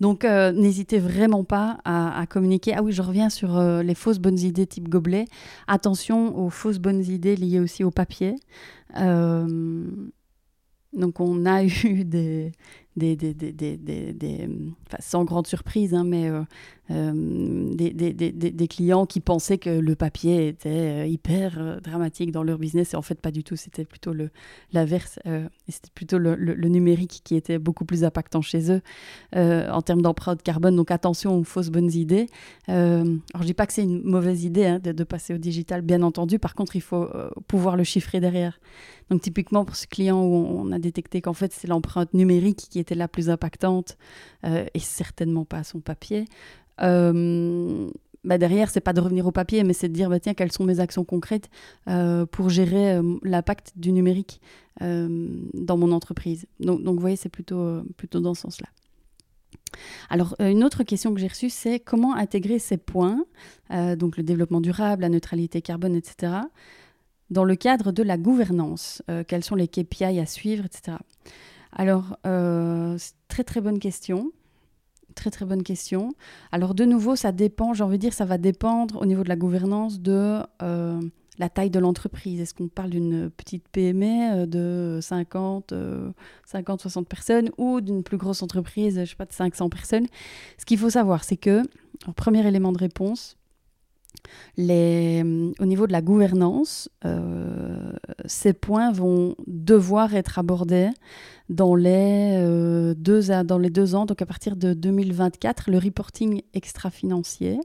Donc, 0.00 0.24
n'hésitez 0.24 0.98
vraiment 0.98 1.44
pas 1.44 1.78
à, 1.84 2.24
communiquer. 2.28 2.74
Ah 2.74 2.82
oui, 2.82 2.92
je 2.92 3.02
reviens 3.02 3.30
sur 3.30 3.60
les 3.60 3.94
fausses 3.94 4.18
bonnes 4.18 4.38
idées 4.38 4.66
type 4.66 4.88
gobelet. 4.88 5.26
Attention 5.66 6.36
aux 6.38 6.50
fausses 6.50 6.78
bonnes 6.78 7.04
idées 7.04 7.36
liées 7.36 7.60
aussi 7.60 7.84
au 7.84 7.90
papier. 7.90 8.34
donc, 10.92 11.20
on 11.20 11.46
a 11.46 11.64
eu 11.84 12.04
des, 12.04 12.52
des, 12.98 13.16
des, 13.16 14.12
des, 14.12 14.48
enfin, 14.86 14.98
sans 15.00 15.24
grande 15.24 15.46
surprise, 15.46 15.94
hein, 15.94 16.04
mais 16.04 16.28
euh, 16.28 16.42
des, 16.90 17.90
des, 17.90 18.12
des, 18.14 18.32
des, 18.32 18.68
clients 18.68 19.04
qui 19.04 19.20
pensaient 19.20 19.58
que 19.58 19.68
le 19.68 19.94
papier 19.94 20.48
était 20.48 20.68
euh, 20.68 21.06
hyper 21.06 21.58
euh, 21.58 21.80
dramatique 21.80 22.32
dans 22.32 22.42
leur 22.42 22.58
business 22.58 22.94
et 22.94 22.96
en 22.96 23.02
fait 23.02 23.20
pas 23.20 23.30
du 23.30 23.44
tout, 23.44 23.56
c'était 23.56 23.84
plutôt 23.84 24.14
l'inverse, 24.72 25.18
c'était 25.68 25.90
plutôt 25.94 26.18
le, 26.18 26.34
numérique 26.68 27.20
qui 27.24 27.36
était 27.36 27.58
beaucoup 27.58 27.84
plus 27.84 28.04
impactant 28.04 28.40
chez 28.40 28.72
eux 28.72 28.80
en 29.34 29.82
termes 29.82 30.02
d'empreinte 30.02 30.42
carbone, 30.42 30.76
donc 30.76 30.90
attention 30.90 31.36
aux 31.36 31.44
fausses 31.44 31.70
bonnes 31.70 31.92
idées. 31.92 32.26
alors 32.66 33.04
je 33.40 33.44
dis 33.44 33.54
pas 33.54 33.66
que 33.66 33.72
c'est 33.72 33.82
une 33.82 34.02
mauvaise 34.02 34.44
idée 34.44 34.66
hein, 34.66 34.78
de, 34.78 35.04
passer 35.04 35.34
au 35.34 35.38
digital, 35.38 35.82
bien 35.82 36.02
entendu, 36.02 36.38
par 36.38 36.54
contre 36.54 36.76
il 36.76 36.82
faut 36.82 37.08
pouvoir 37.46 37.76
le 37.76 37.84
chiffrer 37.84 38.20
derrière. 38.20 38.58
Donc 39.10 39.22
typiquement 39.22 39.64
pour 39.64 39.76
ce 39.76 39.86
client 39.86 40.22
où 40.22 40.34
on 40.34 40.70
a 40.72 40.78
détecté 40.78 41.20
qu'en 41.20 41.32
fait 41.32 41.52
c'est 41.52 41.68
l'empreinte 41.68 42.12
numérique 42.14 42.66
qui 42.70 42.78
était 42.78 42.94
la 42.94 43.08
plus 43.08 43.30
impactante 43.30 43.96
et 44.44 44.78
certainement 44.78 45.44
pas 45.44 45.64
son 45.64 45.80
papier. 45.80 46.26
Euh, 46.82 47.88
bah 48.24 48.38
derrière, 48.38 48.70
c'est 48.70 48.80
pas 48.80 48.92
de 48.92 49.00
revenir 49.00 49.26
au 49.26 49.32
papier, 49.32 49.64
mais 49.64 49.72
c'est 49.72 49.88
de 49.88 49.94
dire 49.94 50.10
bah, 50.10 50.20
tiens, 50.20 50.34
quelles 50.34 50.52
sont 50.52 50.64
mes 50.64 50.80
actions 50.80 51.04
concrètes 51.04 51.48
euh, 51.88 52.26
pour 52.26 52.50
gérer 52.50 52.94
euh, 52.94 53.18
l'impact 53.22 53.72
du 53.76 53.92
numérique 53.92 54.40
dans 54.80 55.76
mon 55.76 55.90
entreprise. 55.90 56.46
Donc, 56.60 56.84
donc 56.84 56.94
vous 56.94 57.00
voyez, 57.00 57.16
c'est 57.16 57.28
plutôt, 57.28 57.82
plutôt 57.96 58.20
dans 58.20 58.34
ce 58.34 58.42
sens-là. 58.42 58.68
Alors, 60.08 60.36
une 60.38 60.62
autre 60.62 60.84
question 60.84 61.12
que 61.12 61.18
j'ai 61.18 61.26
reçue, 61.26 61.50
c'est 61.50 61.80
comment 61.80 62.14
intégrer 62.14 62.60
ces 62.60 62.76
points, 62.76 63.24
donc 63.70 64.16
le 64.16 64.22
développement 64.22 64.60
durable, 64.60 65.02
la 65.02 65.08
neutralité 65.08 65.62
carbone, 65.62 65.96
etc., 65.96 66.32
dans 67.30 67.42
le 67.42 67.56
cadre 67.56 67.90
de 67.90 68.04
la 68.04 68.16
gouvernance 68.16 69.02
Quels 69.26 69.42
sont 69.42 69.56
les 69.56 69.66
KPI 69.66 70.20
à 70.20 70.26
suivre, 70.26 70.64
etc. 70.64 70.98
Alors, 71.72 72.18
très 72.22 73.44
très 73.44 73.60
bonne 73.60 73.78
question 73.78 74.32
très 75.18 75.30
très 75.30 75.44
bonne 75.44 75.62
question. 75.62 76.12
Alors 76.52 76.74
de 76.74 76.84
nouveau, 76.84 77.16
ça 77.16 77.32
dépend, 77.32 77.74
j'ai 77.74 77.82
envie 77.82 77.98
de 77.98 78.02
dire, 78.02 78.12
ça 78.12 78.24
va 78.24 78.38
dépendre 78.38 79.00
au 79.02 79.06
niveau 79.06 79.24
de 79.24 79.28
la 79.28 79.36
gouvernance 79.36 80.00
de 80.00 80.38
euh, 80.62 81.00
la 81.38 81.48
taille 81.48 81.70
de 81.70 81.78
l'entreprise. 81.78 82.40
Est-ce 82.40 82.54
qu'on 82.54 82.68
parle 82.68 82.90
d'une 82.90 83.30
petite 83.30 83.68
PME 83.68 84.42
euh, 84.42 84.46
de 84.46 85.00
50, 85.02 85.74
50 86.46 86.80
60 86.80 87.08
personnes 87.08 87.50
ou 87.58 87.80
d'une 87.80 88.02
plus 88.02 88.16
grosse 88.16 88.42
entreprise, 88.42 89.00
je 89.00 89.10
sais 89.10 89.16
pas, 89.16 89.26
de 89.26 89.32
500 89.32 89.68
personnes? 89.68 90.06
Ce 90.56 90.64
qu'il 90.64 90.78
faut 90.78 90.90
savoir, 90.90 91.24
c'est 91.24 91.36
que, 91.36 91.62
premier 92.16 92.46
élément 92.46 92.72
de 92.72 92.78
réponse, 92.78 93.36
au 94.58 94.62
niveau 94.62 95.86
de 95.86 95.92
la 95.92 96.02
gouvernance, 96.02 96.88
ces 98.26 98.52
points 98.52 98.92
vont 98.92 99.34
devoir 99.46 100.14
être 100.14 100.38
abordés 100.38 100.90
dans 101.48 101.74
les, 101.74 102.36
euh, 102.36 102.94
deux, 102.94 103.30
ans, 103.30 104.06
donc 104.06 104.20
à 104.20 104.26
partir 104.26 104.56
de 104.56 104.74
2024, 104.74 105.70
le 105.70 105.78
reporting 105.78 106.42
extra-financier, 106.52 107.58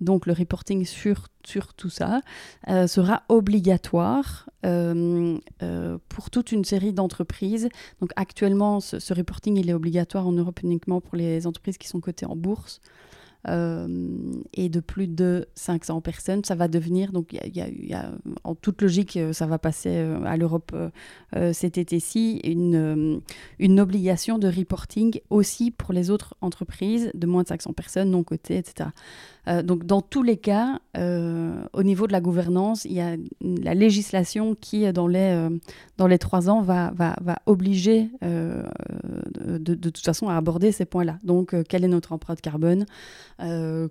donc 0.00 0.26
le 0.26 0.32
reporting 0.32 0.84
sur, 0.86 1.28
tout 1.76 1.90
ça, 1.90 2.22
euh, 2.68 2.86
sera 2.86 3.22
obligatoire 3.28 4.48
euh, 4.64 5.38
pour 6.08 6.30
toute 6.30 6.50
une 6.52 6.64
série 6.64 6.92
d'entreprises. 6.92 7.68
Donc 8.00 8.10
actuellement, 8.16 8.80
ce, 8.80 8.98
ce, 8.98 9.12
reporting, 9.12 9.56
il 9.56 9.68
est 9.68 9.74
obligatoire 9.74 10.26
en 10.26 10.32
Europe 10.32 10.60
uniquement 10.62 11.00
pour 11.00 11.16
les 11.16 11.46
entreprises 11.46 11.78
qui 11.78 11.88
sont 11.88 12.00
cotées 12.00 12.26
en 12.26 12.36
bourse. 12.36 12.80
Euh, 13.48 13.86
et 14.54 14.68
de 14.68 14.80
plus 14.80 15.06
de 15.06 15.46
500 15.54 16.00
personnes. 16.00 16.44
Ça 16.44 16.56
va 16.56 16.66
devenir, 16.66 17.12
donc 17.12 17.32
y 17.32 17.94
a, 17.94 18.10
en 18.42 18.54
toute 18.56 18.82
logique, 18.82 19.16
euh, 19.16 19.32
ça 19.32 19.46
va 19.46 19.58
passer 19.58 19.90
euh, 19.90 20.24
à 20.24 20.36
l'Europe 20.36 20.74
cet 21.52 21.76
été-ci, 21.76 22.40
une, 22.44 23.20
une 23.58 23.80
obligation 23.80 24.38
de 24.38 24.48
reporting 24.48 25.20
aussi 25.28 25.70
pour 25.70 25.92
les 25.92 26.10
autres 26.10 26.34
entreprises 26.40 27.10
de 27.14 27.26
moins 27.26 27.42
de 27.42 27.48
500 27.48 27.72
personnes 27.74 28.10
non 28.10 28.22
cotées, 28.22 28.56
etc. 28.56 28.90
Euh, 29.48 29.62
donc 29.62 29.84
dans 29.84 30.02
tous 30.02 30.22
les 30.22 30.36
cas, 30.36 30.80
euh, 30.96 31.64
au 31.72 31.82
niveau 31.82 32.06
de 32.06 32.12
la 32.12 32.20
gouvernance, 32.20 32.84
il 32.84 32.92
y 32.92 33.00
a 33.00 33.16
la 33.40 33.74
législation 33.74 34.54
qui, 34.54 34.90
dans 34.92 35.06
les, 35.06 35.18
euh, 35.18 35.50
dans 35.98 36.06
les 36.06 36.18
trois 36.18 36.50
ans, 36.50 36.62
va, 36.62 36.92
va, 36.94 37.16
va 37.20 37.36
obliger 37.46 38.10
de, 38.22 38.64
de, 39.58 39.74
toute 39.74 40.04
façon 40.04 40.28
à 40.28 40.36
aborder 40.36 40.72
ces 40.72 40.84
points-là. 40.84 41.18
Donc 41.22 41.54
quelle 41.68 41.84
est 41.84 41.88
notre 41.88 42.12
empreinte 42.12 42.40
carbone? 42.40 42.86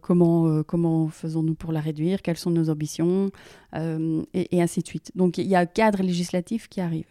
Comment, 0.01 0.63
comment 0.63 1.07
faisons-nous 1.07 1.55
pour 1.55 1.71
la 1.71 1.79
réduire? 1.79 2.21
Quelles 2.21 2.37
sont 2.37 2.51
nos 2.51 2.69
ambitions? 2.69 3.31
Et, 3.73 4.61
ainsi 4.61 4.81
de 4.81 4.87
suite. 4.87 5.11
Donc 5.15 5.37
il 5.37 5.47
y 5.47 5.55
a 5.55 5.59
un 5.59 5.65
cadre 5.65 6.01
législatif 6.01 6.67
qui 6.67 6.81
arrive. 6.81 7.07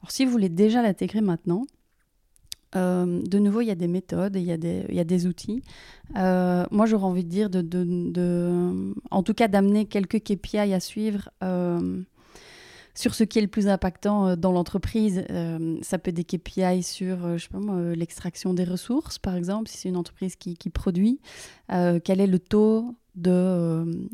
Alors 0.00 0.10
si 0.10 0.24
vous 0.24 0.30
voulez 0.30 0.48
déjà 0.48 0.82
l'intégrer 0.82 1.20
maintenant, 1.20 1.64
euh, 2.74 3.20
de 3.22 3.38
nouveau, 3.38 3.60
il 3.60 3.66
y 3.66 3.70
a 3.70 3.74
des 3.74 3.88
méthodes, 3.88 4.36
il 4.36 4.44
y 4.44 4.52
a 4.52 5.04
des, 5.04 5.26
outils. 5.26 5.62
Euh, 6.16 6.64
moi, 6.70 6.86
j'aurais 6.86 7.04
envie 7.04 7.24
de 7.24 7.28
dire, 7.28 7.50
en 9.10 9.22
tout 9.22 9.34
cas, 9.34 9.48
d'amener 9.48 9.86
quelques 9.86 10.22
KPI 10.22 10.72
à 10.72 10.80
suivre 10.80 11.30
euh, 11.42 12.02
sur 12.94 13.14
ce 13.14 13.24
qui 13.24 13.38
est 13.38 13.42
le 13.42 13.48
plus 13.48 13.68
impactant 13.68 14.36
dans 14.36 14.52
l'entreprise. 14.52 15.24
ça 15.82 15.98
peut 15.98 16.10
être 16.10 16.16
des 16.16 16.24
KPI 16.24 16.82
sur, 16.82 17.18
l'extraction 17.94 18.54
des 18.54 18.64
ressources, 18.64 19.18
par 19.18 19.36
exemple, 19.36 19.68
si 19.68 19.78
c'est 19.78 19.88
une 19.88 19.96
entreprise 19.96 20.36
qui, 20.36 20.56
produit. 20.70 21.20
quel 21.68 22.20
est 22.20 22.26
le 22.26 22.38
taux 22.38 22.94
de, 23.14 24.08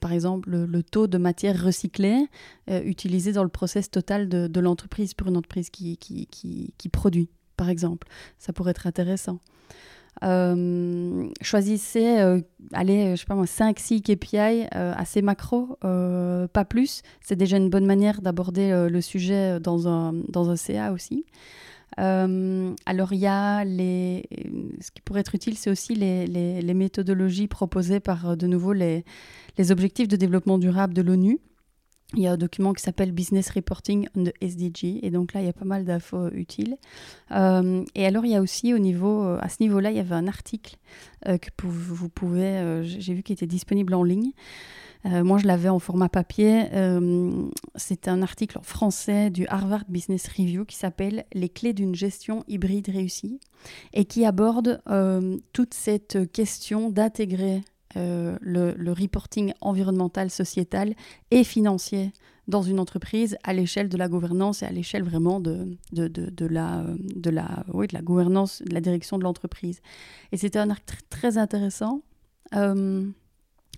par 0.00 0.12
exemple, 0.12 0.50
le, 0.50 0.82
taux 0.82 1.08
de 1.08 1.18
matière 1.18 1.60
recyclée 1.60 2.26
utilisé 2.68 3.32
dans 3.32 3.44
le 3.44 3.48
process 3.48 3.90
total 3.90 4.28
de, 4.28 4.60
l'entreprise 4.60 5.14
pour 5.14 5.26
une 5.26 5.36
entreprise 5.36 5.70
qui 5.70 6.88
produit? 6.92 7.28
Par 7.60 7.68
exemple. 7.68 8.08
Ça 8.38 8.54
pourrait 8.54 8.70
être 8.70 8.86
intéressant. 8.86 9.38
Euh, 10.24 11.28
choisissez, 11.42 12.18
euh, 12.18 12.40
allez, 12.72 13.16
je 13.16 13.20
sais 13.20 13.26
pas 13.26 13.34
moi, 13.34 13.44
5-6 13.44 14.00
KPI 14.00 14.66
euh, 14.74 14.94
assez 14.96 15.20
macro, 15.20 15.76
pas 15.82 16.64
plus. 16.64 17.02
C'est 17.20 17.36
déjà 17.36 17.58
une 17.58 17.68
bonne 17.68 17.84
manière 17.84 18.22
d'aborder 18.22 18.88
le 18.88 19.00
sujet 19.02 19.60
dans 19.60 19.88
un, 19.88 20.14
dans 20.30 20.48
un 20.48 20.56
CA 20.56 20.92
aussi. 20.92 21.26
alors, 21.98 23.12
il 23.12 23.18
y 23.18 23.26
a 23.26 23.62
les. 23.64 24.24
Ce 24.80 24.90
qui 24.90 25.02
pourrait 25.04 25.20
être 25.20 25.34
utile, 25.34 25.58
c'est 25.58 25.70
aussi 25.70 25.94
les, 25.94 26.26
les, 26.26 26.62
les, 26.62 26.74
méthodologies 26.74 27.46
proposées 27.46 28.00
par, 28.00 28.38
de 28.38 28.46
nouveau, 28.46 28.72
les, 28.72 29.04
les 29.58 29.70
objectifs 29.70 30.08
de 30.08 30.16
développement 30.16 30.56
durable 30.56 30.94
de 30.94 31.02
l'ONU. 31.02 31.40
Il 32.14 32.22
y 32.22 32.26
a 32.26 32.32
un 32.32 32.36
document 32.36 32.72
qui 32.72 32.82
s'appelle 32.82 33.12
Business 33.12 33.50
Reporting 33.50 34.08
on 34.16 34.24
the 34.24 34.32
SDG, 34.40 34.98
et 35.02 35.10
donc 35.10 35.32
là, 35.32 35.42
il 35.42 35.46
y 35.46 35.48
a 35.48 35.52
pas 35.52 35.64
mal 35.64 35.84
d'infos 35.84 36.28
utiles. 36.32 36.76
Euh, 37.30 37.84
et 37.94 38.04
alors, 38.04 38.24
il 38.24 38.32
y 38.32 38.34
a 38.34 38.40
aussi 38.40 38.74
au 38.74 38.78
niveau, 38.78 39.22
euh, 39.22 39.38
à 39.40 39.48
ce 39.48 39.56
niveau-là, 39.60 39.92
il 39.92 39.96
y 39.96 40.00
avait 40.00 40.16
un 40.16 40.26
article 40.26 40.76
euh, 41.28 41.38
que 41.38 41.50
vous 41.62 42.08
pouvez, 42.08 42.82
j'ai 42.84 43.14
vu 43.14 43.22
qu'il 43.22 43.34
était 43.34 43.46
disponible 43.46 43.94
en 43.94 44.02
ligne. 44.02 44.32
moi, 45.04 45.38
je 45.38 45.46
l'avais 45.46 45.68
en 45.68 45.78
format 45.78 46.08
papier. 46.08 46.66
C'est 47.76 48.08
un 48.08 48.22
article 48.22 48.58
en 48.58 48.62
français 48.62 49.30
du 49.30 49.46
Harvard 49.46 49.84
Business 49.88 50.26
Review 50.28 50.64
qui 50.64 50.76
s'appelle 50.76 51.24
Les 51.32 51.48
clés 51.48 51.72
d'une 51.72 51.94
gestion 51.94 52.44
hybride 52.48 52.88
réussie 52.88 53.40
et 53.92 54.04
qui 54.04 54.24
aborde 54.24 54.82
toute 55.52 55.74
cette 55.74 56.30
question 56.32 56.90
d'intégrer 56.90 57.62
euh, 57.96 58.36
le, 58.40 58.92
reporting 58.92 59.52
environnemental, 59.60 60.30
sociétal 60.30 60.94
et 61.30 61.42
financier 61.44 62.12
dans 62.46 62.62
une 62.62 62.78
entreprise 62.78 63.36
à 63.42 63.52
l'échelle 63.52 63.88
de 63.88 63.96
la 63.96 64.08
gouvernance 64.08 64.62
et 64.62 64.66
à 64.66 64.70
l'échelle 64.70 65.02
vraiment 65.02 65.40
de, 65.40 65.76
de, 65.92 66.08
de, 66.08 66.46
la, 66.46 66.84
de, 66.98 67.30
la, 67.30 67.64
oui, 67.72 67.86
de 67.86 67.94
la 67.94 68.02
gouvernance, 68.02 68.62
de 68.62 68.72
la 68.72 68.80
direction 68.80 69.18
de 69.18 69.24
l'entreprise. 69.24 69.80
Et 70.32 70.36
c'était 70.36 70.58
un 70.58 70.70
acte 70.70 70.94
très 71.10 71.38
intéressant 71.38 72.02
euh, 72.54 73.08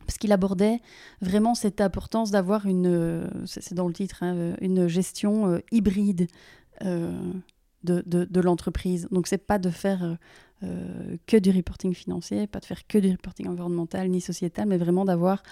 parce 0.07 0.19
qu'il 0.19 0.33
abordait 0.33 0.81
vraiment 1.21 1.55
cette 1.55 1.81
importance 1.81 2.31
d'avoir 2.31 2.67
une, 2.67 3.31
c'est 3.47 3.75
dans 3.75 3.89
le 3.89 3.95
titre, 3.95 4.23
hein, 4.23 4.55
une 4.61 4.89
gestion 4.89 5.49
euh, 5.49 5.59
hybride 5.71 6.29
de, 7.85 8.03
de, 8.07 8.41
l'entreprise. 8.41 9.09
Donc, 9.11 9.27
c'est 9.27 9.39
pas 9.39 9.59
de 9.59 9.71
faire 9.71 10.17
euh, 10.63 11.17
que 11.27 11.37
du 11.37 11.51
reporting 11.51 11.93
financier, 11.93 12.47
pas 12.47 12.61
de 12.61 12.65
faire 12.65 12.87
que 12.87 12.99
du 12.99 13.11
reporting 13.11 13.49
environnemental 13.49 14.09
ni 14.09 14.21
sociétal, 14.21 14.69
mais 14.69 14.77
vraiment 14.77 15.05
d'avoir 15.05 15.43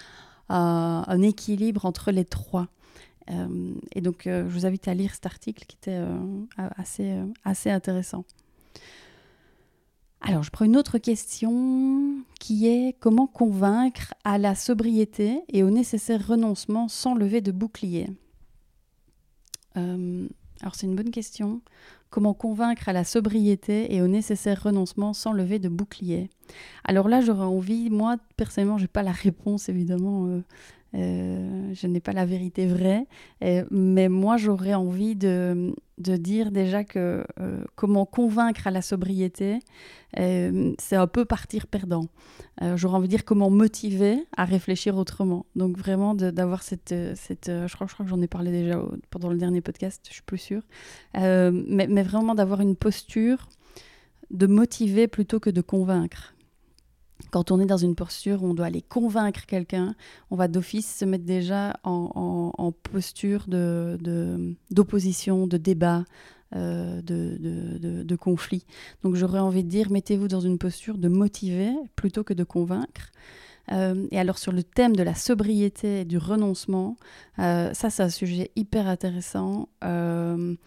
euh, 0.49 0.53
un 0.53 1.21
équilibre 1.21 1.85
entre 1.85 2.11
les 2.11 2.23
trois. 2.23 2.67
Euh, 3.29 3.73
et 3.93 4.01
donc, 4.01 4.21
je 4.25 4.41
vous 4.43 4.65
invite 4.65 4.87
à 4.87 4.93
lire 4.93 5.13
cet 5.13 5.25
article 5.25 5.65
qui 5.65 5.75
était 5.75 6.01
assez, 6.57 7.13
assez 7.43 7.69
intéressant. 7.69 8.23
Alors, 10.21 10.43
je 10.43 10.51
prends 10.51 10.65
une 10.65 10.77
autre 10.77 10.97
question 10.97 12.23
qui 12.39 12.67
est 12.67 12.95
comment 12.99 13.27
convaincre 13.27 14.13
à 14.23 14.37
la 14.37 14.55
sobriété 14.55 15.41
et 15.49 15.63
au 15.63 15.71
nécessaire 15.71 16.25
renoncement 16.25 16.87
sans 16.87 17.15
lever 17.15 17.41
de 17.41 17.51
bouclier? 17.51 18.07
Alors, 19.75 20.75
c'est 20.75 20.85
une 20.85 20.95
bonne 20.95 21.11
question. 21.11 21.61
Comment 22.11 22.33
convaincre 22.33 22.89
à 22.89 22.93
la 22.93 23.05
sobriété 23.05 23.95
et 23.95 24.01
au 24.01 24.07
nécessaire 24.07 24.61
renoncement 24.61 25.13
sans 25.13 25.31
lever 25.31 25.59
de 25.59 25.69
bouclier. 25.69 26.29
Alors 26.83 27.07
là, 27.07 27.21
j'aurais 27.21 27.45
envie, 27.45 27.89
moi 27.89 28.17
personnellement, 28.35 28.77
je 28.77 28.83
n'ai 28.83 28.89
pas 28.89 29.01
la 29.01 29.13
réponse 29.13 29.69
évidemment, 29.69 30.27
euh, 30.27 30.43
euh, 30.95 31.73
je 31.73 31.87
n'ai 31.87 31.99
pas 31.99 32.11
la 32.11 32.25
vérité 32.25 32.67
vraie, 32.67 33.05
euh, 33.43 33.63
mais 33.71 34.09
moi 34.09 34.37
j'aurais 34.37 34.73
envie 34.73 35.15
de, 35.15 35.73
dire 35.97 36.51
déjà 36.51 36.83
que 36.83 37.23
comment 37.75 38.05
convaincre 38.05 38.67
à 38.67 38.71
la 38.71 38.81
sobriété, 38.81 39.59
c'est 40.15 40.95
un 40.95 41.07
peu 41.07 41.25
partir 41.25 41.67
perdant. 41.67 42.07
j'aurais 42.75 42.97
envie 42.97 43.07
de 43.07 43.11
dire 43.11 43.23
comment 43.23 43.51
motiver 43.51 44.25
à 44.35 44.45
réfléchir 44.45 44.97
autrement. 44.97 45.45
Donc 45.55 45.77
vraiment 45.77 46.15
d'avoir 46.15 46.63
cette, 46.63 46.89
je, 46.89 47.73
crois, 47.75 47.85
que 47.85 48.07
j'en 48.07 48.21
ai 48.21 48.27
parlé 48.27 48.51
déjà 48.51 48.81
pendant 49.11 49.29
le 49.29 49.37
dernier 49.37 49.61
podcast, 49.61 50.01
je 50.07 50.13
suis 50.13 50.23
plus 50.23 50.39
sûre, 50.39 50.63
mais 51.13 52.03
vraiment 52.03 52.33
d'avoir 52.33 52.61
une 52.61 52.75
posture 52.75 53.47
de 54.31 54.47
motiver 54.47 55.07
plutôt 55.07 55.39
que 55.39 55.49
de 55.49 55.61
convaincre. 55.61 56.33
Quand 57.29 57.51
on 57.51 57.59
est 57.59 57.65
dans 57.65 57.77
une 57.77 57.95
posture 57.95 58.43
où 58.43 58.47
on 58.47 58.53
doit 58.53 58.65
aller 58.65 58.81
convaincre 58.81 59.45
quelqu'un, 59.45 59.95
on 60.29 60.35
va 60.35 60.47
d'office 60.47 60.97
se 60.97 61.05
mettre 61.05 61.25
déjà 61.25 61.77
en, 61.83 62.73
posture 62.83 63.45
d'opposition, 64.69 65.45
de, 65.45 65.51
de, 65.51 65.57
débat, 65.57 66.05
euh, 66.55 67.01
de, 67.01 68.03
de, 68.03 68.15
conflit. 68.15 68.65
Donc 69.03 69.15
j'aurais 69.15 69.39
envie 69.39 69.63
de 69.63 69.69
dire, 69.69 69.89
mettez-vous 69.89 70.27
dans 70.27 70.41
une 70.41 70.57
posture 70.57 70.97
de 70.97 71.07
motiver 71.07 71.71
plutôt 71.95 72.25
que 72.25 72.33
de 72.33 72.43
convaincre. 72.43 73.11
Euh, 73.71 74.07
et 74.11 74.19
alors 74.19 74.37
sur 74.37 74.51
le 74.51 74.63
thème 74.63 74.95
de 74.95 75.03
la 75.03 75.15
sobriété 75.15 76.01
et 76.01 76.05
du 76.05 76.17
renoncement, 76.17 76.97
euh, 77.39 77.73
ça 77.73 77.89
c'est 77.89 78.03
un 78.03 78.09
sujet 78.09 78.51
hyper 78.57 78.87
intéressant. 78.87 79.69
moi 79.81 80.57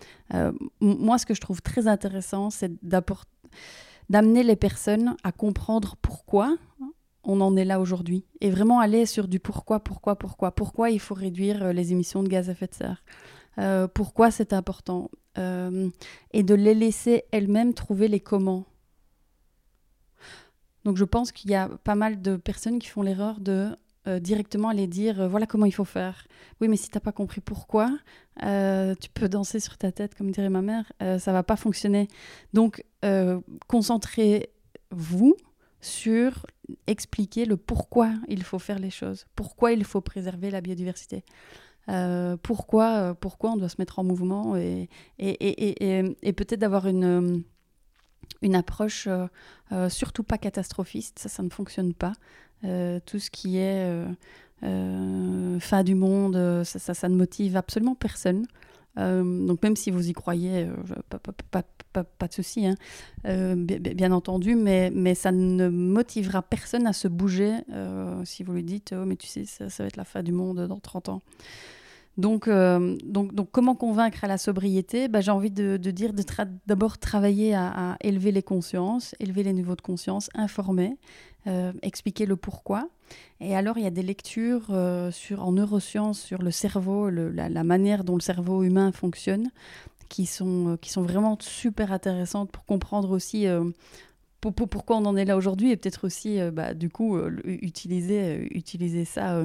ce 1.18 1.26
que 1.26 1.34
je 1.34 1.40
trouve 1.40 1.60
très 1.60 1.86
intéressant, 1.86 2.48
c'est 2.48 2.72
d'apporter 2.82 3.28
d'amener 4.10 4.42
les 4.42 4.56
personnes 4.56 5.16
à 5.24 5.32
comprendre 5.32 5.96
pourquoi 6.00 6.56
on 7.24 7.40
en 7.40 7.56
est 7.56 7.64
là 7.64 7.80
aujourd'hui 7.80 8.26
et 8.40 8.50
vraiment 8.50 8.80
aller 8.80 9.06
sur 9.06 9.28
du 9.28 9.40
pourquoi, 9.40 9.80
pourquoi, 9.80 10.16
pourquoi, 10.16 10.52
pourquoi 10.52 10.90
il 10.90 11.00
faut 11.00 11.14
réduire 11.14 11.62
euh, 11.62 11.72
les 11.72 11.92
émissions 11.92 12.22
de 12.22 12.28
gaz 12.28 12.48
à 12.48 12.52
effet 12.52 12.66
de 12.66 12.74
serre, 12.74 13.02
euh, 13.58 13.88
pourquoi 13.88 14.30
c'est 14.30 14.52
important? 14.52 15.10
Euh, 15.36 15.88
et 16.32 16.44
de 16.44 16.54
les 16.54 16.74
laisser 16.74 17.24
elles-mêmes 17.32 17.74
trouver 17.74 18.06
les 18.06 18.20
comment. 18.20 18.66
Donc 20.84 20.96
je 20.96 21.04
pense 21.04 21.32
qu'il 21.32 21.50
y 21.50 21.54
a 21.54 21.68
pas 21.82 21.94
mal 21.94 22.22
de 22.22 22.36
personnes 22.36 22.78
qui 22.78 22.88
font 22.88 23.02
l'erreur 23.02 23.40
de 23.40 23.76
euh, 24.06 24.20
directement 24.20 24.68
aller 24.68 24.86
dire 24.86 25.18
euh, 25.18 25.28
voilà 25.28 25.46
comment 25.46 25.64
il 25.64 25.72
faut 25.72 25.86
faire. 25.86 26.26
Oui, 26.60 26.68
mais 26.68 26.76
si 26.76 26.90
tu 26.90 26.96
n'as 26.96 27.00
pas 27.00 27.12
compris 27.12 27.40
pourquoi, 27.40 27.90
euh, 28.42 28.94
tu 29.00 29.08
peux 29.08 29.30
danser 29.30 29.60
sur 29.60 29.78
ta 29.78 29.92
tête, 29.92 30.14
comme 30.14 30.30
dirait 30.30 30.50
ma 30.50 30.60
mère, 30.60 30.92
ça 31.00 31.32
va 31.32 31.42
pas 31.42 31.56
fonctionner. 31.56 32.08
Donc, 32.52 32.84
concentrez-vous 33.66 35.36
sur 35.80 36.46
expliquer 36.86 37.44
le 37.44 37.56
pourquoi 37.56 38.10
il 38.28 38.42
faut 38.42 38.58
faire 38.58 38.78
les 38.78 38.90
choses, 38.90 39.26
pourquoi 39.36 39.72
il 39.72 39.84
faut 39.84 40.00
préserver 40.00 40.50
la 40.50 40.60
biodiversité. 40.60 41.24
pourquoi, 42.42 43.14
pourquoi 43.14 43.52
on 43.52 43.56
doit 43.56 43.68
se 43.68 43.76
mettre 43.78 43.98
en 43.98 44.04
mouvement 44.04 44.56
et, 44.56 44.88
et, 45.18 46.32
peut-être 46.32 46.60
d'avoir 46.60 46.86
une, 46.86 47.42
une 48.42 48.54
approche 48.54 49.08
surtout 49.88 50.24
pas 50.24 50.38
catastrophiste, 50.38 51.18
ça, 51.18 51.28
ça 51.28 51.42
ne 51.42 51.50
fonctionne 51.50 51.94
pas. 51.94 52.12
Tout 53.06 53.18
ce 53.18 53.30
qui 53.30 53.58
est 53.58 53.86
fin 54.62 55.82
du 55.84 55.94
monde, 55.94 56.64
ça, 56.64 56.94
ça, 56.94 57.08
ne 57.08 57.16
motive 57.16 57.56
absolument 57.56 57.94
personne. 57.94 58.46
Euh, 58.98 59.46
donc 59.46 59.62
même 59.62 59.76
si 59.76 59.90
vous 59.90 60.08
y 60.08 60.12
croyez, 60.12 60.66
euh, 60.66 60.76
pas, 61.50 62.28
de 62.28 62.32
souci, 62.32 62.66
hein. 62.66 62.74
euh, 63.26 63.54
bien, 63.56 64.12
entendu, 64.12 64.54
mais, 64.54 64.90
mais 64.94 65.14
ça 65.14 65.32
ne 65.32 65.68
motivera 65.68 66.42
personne 66.42 66.86
à 66.86 66.92
se 66.92 67.08
bouger 67.08 67.52
si 68.24 68.42
vous 68.42 68.52
lui 68.52 68.64
dites 68.64 68.94
oh, 68.96 69.04
mais 69.04 69.16
tu 69.16 69.26
sais, 69.26 69.44
ça, 69.44 69.66
va 69.78 69.86
être 69.86 69.96
la 69.96 70.04
fin 70.04 70.22
du 70.22 70.32
monde 70.32 70.66
dans 70.66 70.78
30 70.78 71.08
ans. 71.08 71.22
Donc, 72.16 72.48
donc, 72.48 73.34
donc 73.34 73.48
comment 73.50 73.74
convaincre 73.74 74.22
à 74.22 74.28
la 74.28 74.38
sobriété? 74.38 75.08
Bah, 75.08 75.20
J'ai 75.20 75.32
envie 75.32 75.50
de, 75.50 75.76
dire 75.76 76.12
d'abord 76.66 76.98
travailler 76.98 77.54
à, 77.54 77.96
élever 78.00 78.30
les 78.30 78.42
consciences, 78.42 79.16
élever 79.18 79.42
les 79.42 79.52
niveaux 79.52 79.76
de 79.76 79.80
conscience, 79.80 80.30
informer, 80.34 80.96
expliquer 81.82 82.26
le 82.26 82.36
pourquoi. 82.36 82.88
Et 83.40 83.54
alors, 83.54 83.78
il 83.78 83.84
y 83.84 83.86
a 83.86 83.90
des 83.90 84.02
lectures 84.02 84.68
euh, 84.70 85.10
sur, 85.10 85.44
en 85.44 85.52
neurosciences 85.52 86.20
sur 86.20 86.42
le 86.42 86.50
cerveau, 86.50 87.10
la, 87.10 87.64
manière 87.64 88.04
dont 88.04 88.14
le 88.14 88.20
cerveau 88.20 88.62
humain 88.62 88.92
fonctionne, 88.92 89.50
qui 90.08 90.26
sont, 90.26 90.68
euh, 90.68 90.76
qui 90.76 90.90
sont 90.90 91.02
vraiment 91.02 91.36
super 91.40 91.92
intéressantes 91.92 92.50
pour 92.50 92.64
comprendre 92.64 93.10
aussi 93.10 93.46
euh, 93.46 93.64
pourquoi 94.40 94.96
on 94.96 95.04
en 95.06 95.16
est 95.16 95.24
là 95.24 95.36
aujourd'hui 95.36 95.70
et 95.70 95.76
peut-être 95.76 96.04
aussi, 96.06 96.38
bah, 96.52 96.74
du 96.74 96.90
coup, 96.90 97.18
utiliser, 97.44 98.46
utiliser 98.54 99.06
ça 99.06 99.42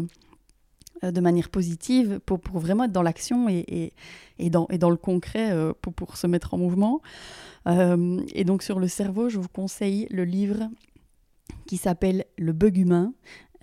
de 1.01 1.21
manière 1.21 1.47
positive 1.47 2.19
pour, 2.25 2.41
pour, 2.41 2.59
vraiment 2.59 2.83
être 2.83 2.91
dans 2.91 3.01
l'action 3.01 3.47
et, 3.47 3.93
et, 4.39 4.49
dans, 4.49 4.67
et 4.69 4.77
dans 4.77 4.89
le 4.89 4.97
concret 4.97 5.55
pour, 5.81 5.93
pour 5.93 6.17
se 6.17 6.27
mettre 6.27 6.53
en 6.53 6.57
mouvement. 6.57 7.01
et 7.65 8.43
donc, 8.43 8.61
sur 8.61 8.77
le 8.77 8.89
cerveau, 8.89 9.29
je 9.29 9.39
vous 9.39 9.47
conseille 9.47 10.05
le 10.11 10.25
livre 10.25 10.69
qui 11.69 11.77
s'appelle 11.77 12.25
Le 12.39 12.51
bug 12.51 12.77
humain 12.77 13.13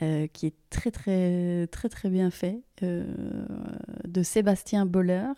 euh, 0.01 0.29
qui 0.33 0.47
est 0.47 0.55
très 0.71 0.93
très 0.93 1.67
très 1.73 1.89
très 1.89 2.09
bien 2.09 2.31
fait 2.31 2.61
euh, 2.83 3.05
de 4.07 4.23
Sébastien 4.23 4.87
Boller 4.87 5.33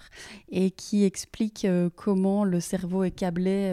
et 0.51 0.71
qui 0.71 1.05
explique 1.05 1.65
euh, 1.65 1.89
comment 1.95 2.45
le 2.45 2.61
cerveau 2.61 3.05
est 3.05 3.13
câblé 3.13 3.73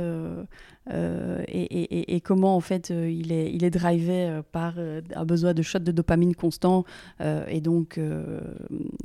et, 0.87 2.21
comment 2.23 2.55
en 2.55 2.59
fait 2.61 2.91
il 2.91 3.33
est 3.33 3.51
il 3.51 3.63
est 3.65 3.71
drivé 3.71 4.41
par 4.51 4.75
un 4.77 5.25
besoin 5.25 5.53
de 5.55 5.63
shot 5.63 5.79
de 5.79 5.91
dopamine 5.91 6.35
constant 6.35 6.85
et 7.19 7.59
donc 7.59 7.99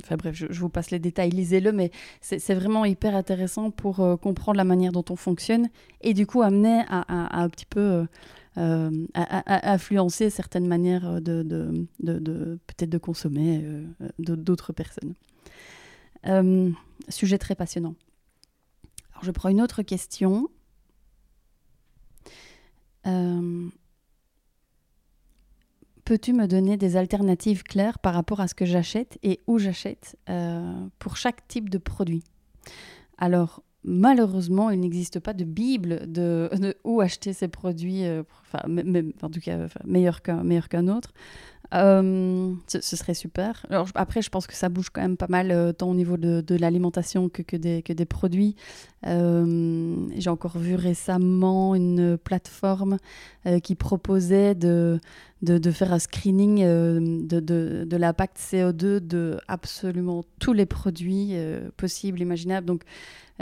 enfin 0.03 0.15
bref 0.17 0.35
je, 0.35 0.59
vous 0.59 0.69
passe 0.69 0.91
les 0.91 0.99
détails 0.99 1.31
lisez-le 1.31 1.71
mais 1.71 1.89
c'est 2.21 2.53
vraiment 2.53 2.85
hyper 2.85 3.15
intéressant 3.15 3.71
pour 3.71 3.95
comprendre 4.21 4.57
la 4.57 4.63
manière 4.63 4.91
dont 4.91 5.05
on 5.09 5.15
fonctionne 5.15 5.69
et 6.01 6.13
du 6.13 6.27
coup 6.27 6.43
amener 6.43 6.83
à 6.87 7.41
un 7.41 7.49
petit 7.49 7.65
peu 7.65 8.05
euh, 8.57 9.07
influencer 9.15 10.29
certaines 10.29 10.67
manières 10.67 11.21
de, 11.21 11.87
peut-être 12.01 12.89
de 12.89 12.97
consommer 12.97 13.61
euh, 13.63 13.85
d'autres 14.19 14.73
personnes. 14.73 15.13
Euh, 16.27 16.69
sujet 17.07 17.37
très 17.37 17.55
passionnant. 17.55 17.95
Alors 19.13 19.23
je 19.23 19.31
prends 19.31 19.49
une 19.49 19.61
autre 19.61 19.83
question. 19.83 20.49
Peux-tu 26.03 26.33
me 26.33 26.45
donner 26.45 26.75
des 26.75 26.97
alternatives 26.97 27.63
claires 27.63 27.99
par 27.99 28.13
rapport 28.13 28.41
à 28.41 28.49
ce 28.49 28.53
que 28.53 28.65
j'achète 28.65 29.17
et 29.23 29.39
où 29.47 29.59
j'achète 29.59 30.17
pour 30.99 31.15
chaque 31.15 31.47
type 31.47 31.69
de 31.69 31.77
produit? 31.77 32.23
Alors, 33.17 33.63
malheureusement, 33.83 34.69
il 34.69 34.79
n'existe 34.79 35.19
pas 35.19 35.33
de 35.33 35.43
Bible 35.43 36.11
de, 36.11 36.49
où 36.83 37.01
acheter 37.01 37.33
ces 37.33 37.47
produits, 37.47 38.05
euh, 38.05 38.23
enfin, 38.41 38.63
en 39.21 39.29
tout 39.29 39.39
cas 39.39 39.67
meilleur 39.85 40.21
qu'un 40.21 40.43
meilleur 40.43 40.69
qu'un 40.69 40.87
autre. 40.87 41.13
Euh, 41.73 42.53
ce, 42.67 42.95
serait 42.95 43.13
super. 43.13 43.65
Après, 43.95 44.21
je 44.21 44.29
pense 44.29 44.45
que 44.45 44.55
ça 44.55 44.67
bouge 44.67 44.89
quand 44.89 45.01
même 45.01 45.15
pas 45.15 45.27
mal, 45.29 45.51
euh, 45.51 45.71
tant 45.71 45.89
au 45.89 45.95
niveau 45.95 46.17
de, 46.17 46.55
l'alimentation 46.55 47.29
que, 47.29 47.55
des, 47.55 48.05
produits. 48.05 48.55
J'ai 49.03 50.29
encore 50.29 50.57
vu 50.57 50.75
récemment 50.75 51.75
une 51.75 52.17
plateforme 52.17 52.97
qui 53.63 53.75
proposait 53.75 54.53
de, 54.53 54.99
faire 55.71 55.93
un 55.93 55.99
screening 55.99 56.59
de, 56.59 57.97
l'impact 57.97 58.37
CO2 58.37 58.99
de 58.99 59.39
absolument 59.47 60.25
tous 60.39 60.53
les 60.53 60.65
produits 60.65 61.35
possibles, 61.77 62.19
imaginables. 62.21 62.67
Donc, 62.67 62.83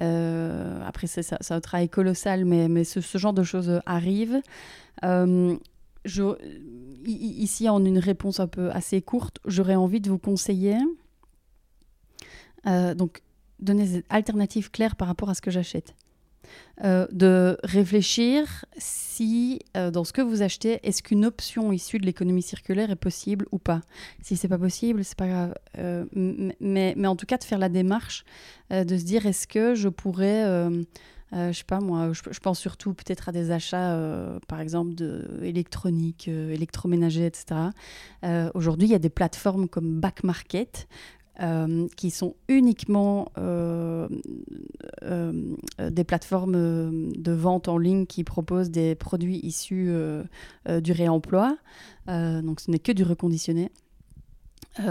euh, 0.01 0.81
après, 0.85 1.07
c'est 1.07 1.51
un 1.51 1.59
travail 1.59 1.89
colossal, 1.89 2.45
mais, 2.45 2.83
ce, 2.83 3.17
genre 3.17 3.33
de 3.33 3.43
choses 3.43 3.81
arrive. 3.85 4.41
Euh, 5.03 5.55
ici, 7.05 7.69
en 7.69 7.83
une 7.83 7.99
réponse 7.99 8.39
un 8.39 8.47
peu 8.47 8.71
assez 8.71 9.01
courte, 9.01 9.39
j'aurais 9.45 9.75
envie 9.75 10.01
de 10.01 10.09
vous 10.09 10.17
conseiller. 10.17 10.77
Euh, 12.65 12.93
donc, 12.93 13.21
donner 13.59 13.85
des 13.85 14.03
alternatives 14.09 14.71
claires 14.71 14.95
par 14.95 15.07
rapport 15.07 15.29
à 15.29 15.33
ce 15.33 15.41
que 15.41 15.51
j'achète. 15.51 15.95
Euh, 16.85 17.07
de 17.11 17.57
réfléchir 17.63 18.65
si 18.77 19.59
euh, 19.75 19.91
dans 19.91 20.05
ce 20.05 20.13
que 20.13 20.21
vous 20.21 20.41
achetez, 20.41 20.79
est-ce 20.83 21.03
qu'une 21.03 21.25
option 21.25 21.73
issue 21.73 21.99
de 21.99 22.05
l'économie 22.05 22.41
circulaire 22.41 22.89
est 22.89 22.95
possible 22.95 23.45
ou 23.51 23.57
pas? 23.57 23.81
Si 24.21 24.37
c'est 24.37 24.47
pas 24.47 24.57
possible, 24.57 25.03
c'est 25.03 25.17
pas 25.17 25.27
grave. 25.27 25.55
Euh, 25.77 26.05
mais, 26.13 26.93
mais, 26.95 27.07
en 27.07 27.17
tout 27.17 27.25
cas, 27.25 27.37
de 27.37 27.43
faire 27.43 27.59
la 27.59 27.69
démarche, 27.69 28.23
de 28.71 28.97
se 28.97 29.03
dire 29.03 29.25
est-ce 29.25 29.47
que 29.47 29.75
je 29.75 29.89
pourrais 29.89 30.69
je 31.31 31.51
sais 31.51 31.63
pas 31.63 31.79
moi, 31.79 32.11
je, 32.13 32.39
pense 32.39 32.59
surtout 32.59 32.93
peut-être 32.93 33.29
à 33.29 33.31
des 33.31 33.51
achats, 33.51 33.97
par 34.47 34.59
exemple, 34.59 34.95
de 34.95 35.27
électronique, 35.43 36.27
électroménager, 36.27 37.25
etc. 37.25 37.69
Aujourd'hui, 38.53 38.87
il 38.87 38.91
y 38.91 38.95
a 38.95 38.99
des 38.99 39.09
plateformes 39.09 39.67
comme 39.67 39.99
Back 39.99 40.23
Market 40.23 40.87
euh, 41.41 41.87
qui 41.95 42.11
sont 42.11 42.35
uniquement 42.49 43.31
euh, 43.37 44.09
euh, 45.03 45.55
des 45.89 46.03
plateformes 46.03 47.13
de 47.13 47.31
vente 47.31 47.69
en 47.69 47.77
ligne 47.77 48.05
qui 48.07 48.25
proposent 48.25 48.71
des 48.71 48.93
produits 48.93 49.39
issus 49.43 49.93
du 50.67 50.91
réemploi. 50.91 51.57
donc 52.07 52.59
ce 52.59 52.69
n'est 52.69 52.79
que 52.79 52.91
du 52.91 53.03
reconditionné. 53.03 53.71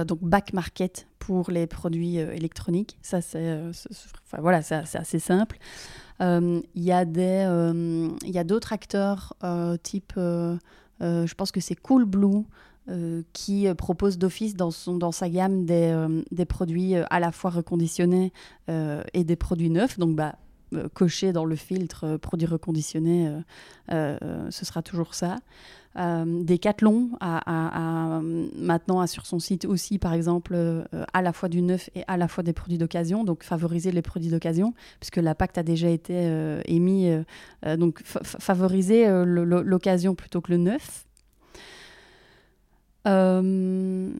donc 0.06 0.22
back 0.22 0.54
market 0.54 1.06
pour 1.18 1.50
les 1.50 1.66
produits 1.66 2.16
électroniques, 2.16 2.96
ça 3.02 3.20
c'est 3.20 3.60
voilà, 4.38 4.62
c'est 4.62 4.96
assez 4.96 5.18
simple. 5.18 5.58
Il 6.20 6.62
y 6.74 6.92
a 6.92 7.04
des 7.04 7.46
il 8.24 8.30
y 8.30 8.38
a 8.38 8.44
d'autres 8.44 8.72
acteurs 8.72 9.34
type 9.82 10.14
je 10.16 11.34
pense 11.34 11.52
que 11.52 11.60
c'est 11.60 11.76
Cool 11.76 12.04
Blue 12.04 12.44
euh, 12.90 13.20
qui 13.34 13.68
euh, 13.68 13.74
propose 13.74 14.16
d'office 14.16 14.56
dans, 14.56 14.70
dans 14.86 15.12
sa 15.12 15.28
gamme 15.28 15.66
des, 15.66 15.90
euh, 15.92 16.22
des 16.30 16.46
produits 16.46 16.94
à 16.94 17.20
la 17.20 17.32
fois 17.32 17.50
reconditionnés 17.50 18.32
et 19.12 19.24
des 19.24 19.36
produits 19.36 19.68
neufs. 19.68 19.98
Donc, 19.98 20.16
bah, 20.16 20.36
cocher 20.94 21.32
dans 21.32 21.44
le 21.44 21.56
filtre 21.56 22.16
produits 22.16 22.46
reconditionnés, 22.46 23.30
ce 23.90 24.64
sera 24.64 24.82
toujours 24.82 25.14
ça. 25.14 25.36
Decathlon 25.96 27.10
a, 27.20 28.20
maintenant 28.56 29.06
sur 29.06 29.26
son 29.26 29.38
site 29.38 29.64
aussi, 29.64 29.98
par 29.98 30.12
exemple, 30.12 30.56
à 31.12 31.22
la 31.22 31.32
fois 31.32 31.48
du 31.48 31.62
neuf 31.62 31.90
et 31.94 32.04
à 32.06 32.16
la 32.16 32.28
fois 32.28 32.44
des 32.44 32.52
produits 32.52 32.78
d'occasion, 32.78 33.24
donc 33.24 33.42
favoriser 33.42 33.90
les 33.90 34.02
produits 34.02 34.30
d'occasion, 34.30 34.74
puisque 35.00 35.16
l'impact 35.16 35.58
a 35.58 35.62
déjà 35.62 35.88
été 35.88 36.60
émis, 36.66 37.10
donc 37.78 38.00
favoriser 38.04 39.06
l'occasion 39.24 40.14
plutôt 40.14 40.40
que 40.40 40.52
le 40.52 40.58
neuf. 40.58 41.04
Euh, 43.08 44.10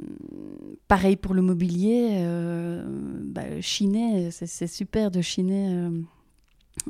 pareil 0.87 1.16
pour 1.16 1.34
le 1.34 1.42
mobilier, 1.42 2.22
euh, 2.22 2.84
bah, 3.24 3.42
c'est 3.61 4.66
super 4.66 5.11
de 5.11 5.20
chiner. 5.20 5.88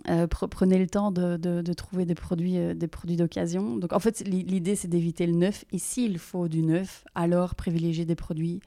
Euh, 0.08 0.26
prenez 0.26 0.78
le 0.78 0.86
temps 0.86 1.10
de, 1.12 1.72
trouver 1.72 2.04
des 2.04 2.14
produits, 2.14 2.74
des 2.74 2.88
produits 2.88 3.16
d'occasion. 3.16 3.76
Donc 3.76 3.92
en 3.92 4.00
fait, 4.00 4.20
l'idée 4.26 4.76
c'est 4.76 4.88
d'éviter 4.88 5.26
le 5.26 5.34
neuf. 5.34 5.64
Et 5.72 5.78
s'il 5.78 6.18
faut 6.18 6.48
du 6.48 6.62
neuf, 6.62 7.04
alors 7.14 7.54
privilégier 7.54 8.04
des 8.04 8.16
produits 8.16 8.60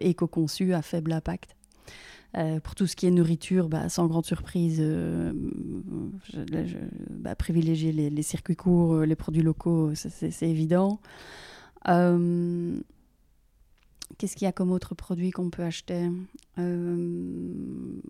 éco-conçus 0.00 0.74
à 0.74 0.82
faible 0.82 1.12
impact. 1.12 1.56
pour 2.64 2.74
tout 2.74 2.86
ce 2.86 2.96
qui 2.96 3.06
est 3.06 3.10
nourriture, 3.10 3.68
bah, 3.68 3.88
sans 3.88 4.06
grande 4.06 4.26
surprise, 4.26 4.82
bah, 7.10 7.34
privilégier 7.34 7.92
les, 7.92 8.10
les, 8.10 8.22
circuits 8.22 8.56
courts, 8.56 9.00
les 9.00 9.16
produits 9.16 9.42
locaux, 9.42 9.92
c'est 9.94 10.48
évident. 10.48 10.98
Euh, 11.88 12.80
qu'est-ce 14.18 14.36
qu'il 14.36 14.44
y 14.44 14.48
a 14.48 14.52
comme 14.52 14.70
autre 14.70 14.94
produit 14.94 15.30
qu'on 15.30 15.50
peut 15.50 15.62
acheter? 15.62 16.08
Euh, 16.58 18.00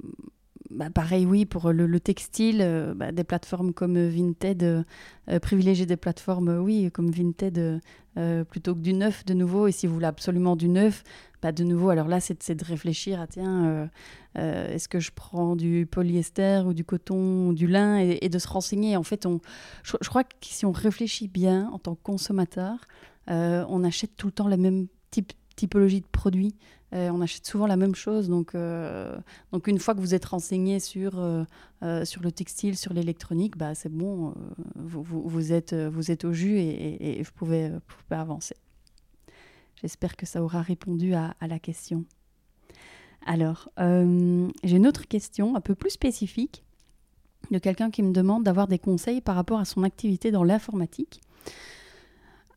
bah, 0.74 0.90
pareil, 0.90 1.26
oui, 1.26 1.44
pour 1.46 1.72
le, 1.72 2.00
textile, 2.00 2.94
bah, 2.96 3.12
des 3.12 3.24
plateformes 3.24 3.72
comme 3.72 3.98
Vinted, 3.98 4.84
privilégier 5.40 5.86
des 5.86 5.96
plateformes, 5.96 6.58
oui, 6.58 6.90
comme 6.92 7.10
Vinted, 7.10 7.80
plutôt 8.48 8.74
que 8.74 8.80
du 8.80 8.94
neuf 8.94 9.24
de 9.24 9.34
nouveau. 9.34 9.66
Et 9.66 9.72
si 9.72 9.86
vous 9.86 9.94
voulez 9.94 10.06
absolument 10.06 10.56
du 10.56 10.68
neuf, 10.68 11.04
bah, 11.42 11.52
de 11.52 11.64
nouveau, 11.64 11.90
alors 11.90 12.08
là, 12.08 12.20
c'est 12.20 12.54
de 12.54 12.64
réfléchir 12.64 13.20
à, 13.20 13.26
tiens, 13.26 13.90
est-ce 14.34 14.88
que 14.88 15.00
je 15.00 15.10
prends 15.14 15.56
du 15.56 15.86
polyester 15.90 16.62
ou 16.66 16.74
du 16.74 16.84
coton 16.84 17.48
ou 17.48 17.52
du 17.52 17.66
lin 17.66 17.98
et, 17.98 18.28
de 18.28 18.38
se 18.38 18.48
renseigner. 18.48 18.96
En 18.96 19.02
fait, 19.02 19.26
on, 19.26 19.40
je, 19.82 19.96
je 20.00 20.08
crois 20.08 20.24
que 20.24 20.30
si 20.42 20.66
on 20.66 20.72
réfléchit 20.72 21.28
bien 21.28 21.68
en 21.72 21.78
tant 21.78 21.94
que 21.94 22.02
consommateur, 22.02 22.78
on 23.28 23.84
achète 23.84 24.16
tout 24.16 24.26
le 24.26 24.32
temps 24.32 24.48
la 24.48 24.56
même 24.56 24.86
type 25.10 25.32
typologie 25.56 26.00
de 26.00 26.06
produits. 26.06 26.54
Euh, 26.94 27.10
on 27.10 27.22
achète 27.22 27.46
souvent 27.46 27.66
la 27.66 27.76
même 27.76 27.94
chose. 27.94 28.28
Donc, 28.28 28.54
euh, 28.54 29.16
donc 29.52 29.66
une 29.66 29.78
fois 29.78 29.94
que 29.94 30.00
vous 30.00 30.14
êtes 30.14 30.24
renseigné 30.26 30.78
sur, 30.78 31.18
euh, 31.18 32.04
sur 32.04 32.22
le 32.22 32.30
textile, 32.30 32.76
sur 32.76 32.92
l'électronique, 32.92 33.56
bah, 33.56 33.74
c'est 33.74 33.92
bon, 33.92 34.34
vous, 34.76 35.02
vous, 35.02 35.52
êtes, 35.52 35.74
vous 35.74 36.10
êtes 36.10 36.24
au 36.24 36.32
jus 36.32 36.58
et, 36.58 37.22
vous, 37.22 37.32
pouvez, 37.34 37.70
avancer. 38.10 38.56
J'espère 39.80 40.16
que 40.16 40.26
ça 40.26 40.42
aura 40.42 40.60
répondu 40.60 41.14
à, 41.14 41.34
à 41.40 41.46
la 41.48 41.58
question. 41.58 42.04
Alors, 43.24 43.70
j'ai 43.78 44.76
une 44.76 44.86
autre 44.86 45.08
question 45.08 45.56
un 45.56 45.60
peu 45.60 45.74
plus 45.74 45.90
spécifique 45.90 46.64
de 47.50 47.58
quelqu'un 47.58 47.90
qui 47.90 48.02
me 48.02 48.12
demande 48.12 48.44
d'avoir 48.44 48.68
des 48.68 48.78
conseils 48.78 49.20
par 49.20 49.34
rapport 49.34 49.58
à 49.58 49.64
son 49.64 49.82
activité 49.82 50.30
dans 50.30 50.44
l'informatique. 50.44 51.20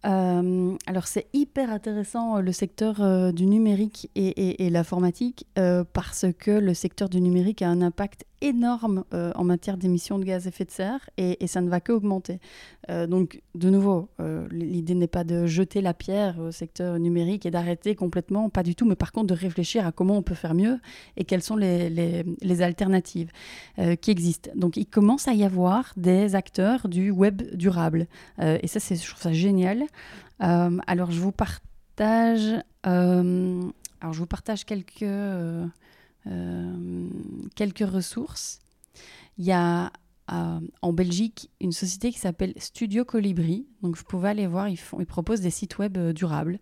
Euh, 0.06 0.76
alors 0.86 1.08
c'est 1.08 1.28
hyper 1.34 1.72
intéressant 1.72 2.38
euh, 2.38 2.42
le 2.42 2.52
secteur 2.52 3.02
euh, 3.02 3.32
du 3.32 3.48
numérique 3.48 4.12
et, 4.16 4.70
l'informatique 4.70 5.48
parce 5.94 6.26
que 6.38 6.52
le 6.52 6.74
secteur 6.74 7.08
du 7.08 7.22
numérique 7.22 7.62
a 7.62 7.70
un 7.70 7.82
impact 7.82 8.26
énorme 8.42 9.06
en 9.14 9.44
matière 9.44 9.78
d'émissions 9.78 10.20
de 10.20 10.26
gaz 10.26 10.46
à 10.46 10.50
effet 10.50 10.66
de 10.66 10.72
serre 10.72 11.10
et, 11.18 11.48
ça 11.48 11.62
ne 11.62 11.70
va 11.70 11.80
qu'augmenter. 11.80 12.40
donc 13.08 13.42
de 13.54 13.70
nouveau, 13.70 14.10
l'idée 14.52 14.96
n'est 14.96 15.08
pas 15.08 15.24
de 15.24 15.46
jeter 15.46 15.82
la 15.82 15.94
pierre 15.94 16.40
au 16.40 16.52
secteur 16.52 17.00
numérique 17.00 17.46
et 17.46 17.52
d'arrêter 17.52 17.96
complètement, 17.96 18.50
pas 18.50 18.64
du 18.64 18.76
tout, 18.76 18.86
mais 18.86 18.96
par 18.96 19.12
contre 19.12 19.28
de 19.28 19.34
réfléchir 19.34 19.88
à 19.88 19.92
comment 19.92 20.18
on 20.18 20.22
peut 20.22 20.36
faire 20.36 20.54
mieux 20.54 20.80
et 21.16 21.24
quelles 21.24 21.42
sont 21.42 21.56
les, 21.56 21.90
les 21.90 22.62
alternatives 22.62 23.32
qui 24.02 24.12
existent. 24.12 24.52
Donc 24.56 24.78
il 24.78 24.86
commence 24.86 25.28
à 25.28 25.34
y 25.34 25.44
avoir 25.44 25.94
des 25.96 26.36
acteurs 26.36 26.90
du 26.90 27.12
web 27.12 27.42
durable 27.54 28.08
et 28.42 28.68
ça 28.68 28.80
c'est 28.80 28.96
je 28.96 29.10
trouve 29.10 29.22
ça 29.22 29.34
génial. 29.34 29.86
Euh, 30.42 30.78
alors, 30.88 31.12
je 31.12 31.20
vous 31.20 31.32
partage, 31.32 32.62
euh, 32.86 33.62
alors 34.02 34.14
je 34.14 34.20
vous 34.20 34.26
partage 34.26 34.66
quelques, 34.66 35.04
euh, 35.04 35.66
quelques 37.56 37.88
ressources. 37.90 38.60
Il 39.38 39.46
y 39.46 39.52
a 39.52 39.92
en 40.28 40.94
Belgique 40.94 41.52
une 41.62 41.72
société 41.72 42.12
qui 42.12 42.20
s'appelle 42.20 42.54
Studio 42.58 43.06
Colibri. 43.06 43.68
Donc 43.82 43.96
vous 43.96 44.04
pouvez 44.04 44.30
aller 44.30 44.48
voir, 44.48 44.68
ils, 44.68 44.80
proposent 45.06 45.42
des 45.42 45.52
sites 45.52 45.78
web 45.78 45.98
durables, 46.14 46.60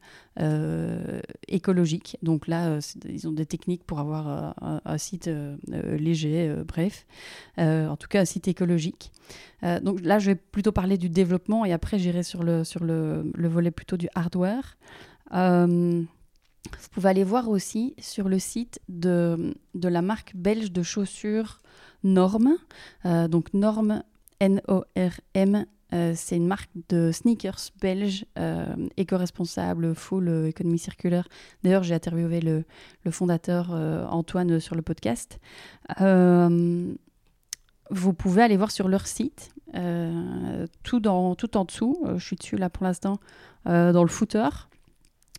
écologiques. 1.47 2.17
Donc 2.21 2.47
là, 2.47 2.80
ils 3.08 3.28
ont 3.28 3.32
des 3.32 3.45
techniques 3.45 3.84
pour 3.86 3.99
avoir 3.99 4.56
un, 4.60 4.97
site 4.97 5.30
léger, 5.67 6.54
bref. 6.67 7.06
en 7.58 7.95
tout 7.95 8.08
cas, 8.08 8.21
un 8.21 8.26
site 8.26 8.47
écologique. 8.47 9.12
donc 9.82 10.02
là, 10.02 10.19
je 10.19 10.32
vais 10.32 10.36
plutôt 10.36 10.71
parler 10.71 10.97
du 10.97 11.10
développement 11.10 11.63
et 11.63 11.71
après, 11.71 11.99
j'irai 11.99 12.23
sur, 12.23 12.43
le, 12.43 12.63
sur 12.63 12.84
le, 12.84 13.32
le, 13.34 13.47
volet 13.47 13.71
plutôt 13.71 13.97
du 13.97 14.10
hardware. 14.13 14.78
Vous 16.71 16.89
pouvez 16.91 17.10
aller 17.10 17.23
voir 17.23 17.49
aussi 17.49 17.95
sur 17.99 18.30
le 18.30 18.39
site 18.39 18.80
de, 18.88 19.54
de 19.76 19.88
la 19.88 20.02
marque 20.02 20.36
belge 20.36 20.71
de 20.71 20.84
chaussures 20.84 21.60
Norm. 22.04 22.56
Euh, 23.06 23.28
donc 23.28 23.54
Norm, 23.54 24.04
N-O-R-M, 24.39 25.65
euh, 25.93 26.13
c'est 26.15 26.36
une 26.36 26.47
marque 26.47 26.69
de 26.89 27.12
sneakers 27.12 27.69
belge 27.82 28.26
euh, 28.38 28.76
éco-responsable, 28.97 29.93
full 29.95 30.47
économie 30.47 30.80
circulaire. 30.80 31.28
D'ailleurs, 31.63 31.84
j'ai 31.84 31.95
interviewé 31.95 32.41
le, 32.41 32.65
fondateur 33.12 33.71
Antoine 34.12 34.60
sur 34.60 34.76
le 34.76 34.82
podcast. 34.82 35.39
vous 37.89 38.13
pouvez 38.13 38.41
aller 38.41 38.58
voir 38.58 38.71
sur 38.71 38.88
leur 38.88 39.06
site, 39.08 39.54
tout, 40.84 40.99
dans, 40.99 41.36
tout 41.36 41.58
en 41.58 41.65
dessous. 41.65 42.04
je 42.17 42.26
suis 42.26 42.36
dessus 42.36 42.58
là 42.58 42.69
pour 42.69 42.84
l'instant, 42.86 43.19
dans 43.65 44.04
le 44.04 44.10
footer 44.10 44.49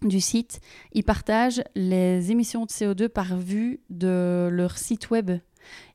du 0.09 0.21
site. 0.21 0.61
Ils 0.93 1.05
partagent 1.05 1.63
les 1.75 2.31
émissions 2.31 2.65
de 2.65 2.71
CO2 2.71 3.09
par 3.09 3.37
vue 3.37 3.81
de 3.91 4.49
leur 4.51 4.79
site 4.79 5.11
web 5.11 5.33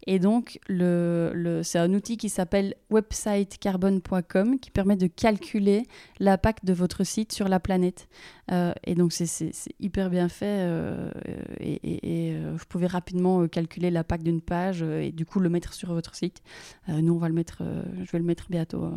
et 0.07 0.19
donc, 0.19 0.59
c'est 0.67 1.79
un 1.79 1.93
outil 1.93 2.17
qui 2.17 2.29
s'appelle 2.29 2.75
websitecarbon.com 2.89 4.59
qui 4.59 4.71
permet 4.71 4.95
de 4.95 5.07
calculer 5.07 5.83
l'impact 6.19 6.65
de 6.65 6.73
votre 6.73 7.03
site 7.03 7.31
sur 7.31 7.47
la 7.47 7.59
planète. 7.59 8.07
Euh, 8.51 8.73
et 8.85 8.95
donc, 8.95 9.13
c'est, 9.13 9.51
hyper 9.79 10.09
bien 10.09 10.29
fait 10.29 10.45
euh, 10.61 11.11
et, 11.59 12.33
euh, 12.33 12.53
vous 12.55 12.65
pouvez 12.67 12.87
rapidement 12.87 13.47
calculer 13.47 13.91
l'impact 13.91 14.23
d'une 14.23 14.41
page 14.41 14.81
et 14.81 15.11
du 15.11 15.25
coup 15.25 15.39
le 15.39 15.49
mettre 15.49 15.73
sur 15.73 15.93
votre 15.93 16.15
site. 16.15 16.41
nous, 16.87 17.13
on 17.13 17.17
va 17.17 17.27
le 17.27 17.35
mettre, 17.35 17.63
je 18.03 18.11
vais 18.11 18.19
le 18.19 18.25
mettre 18.25 18.47
bientôt 18.49 18.91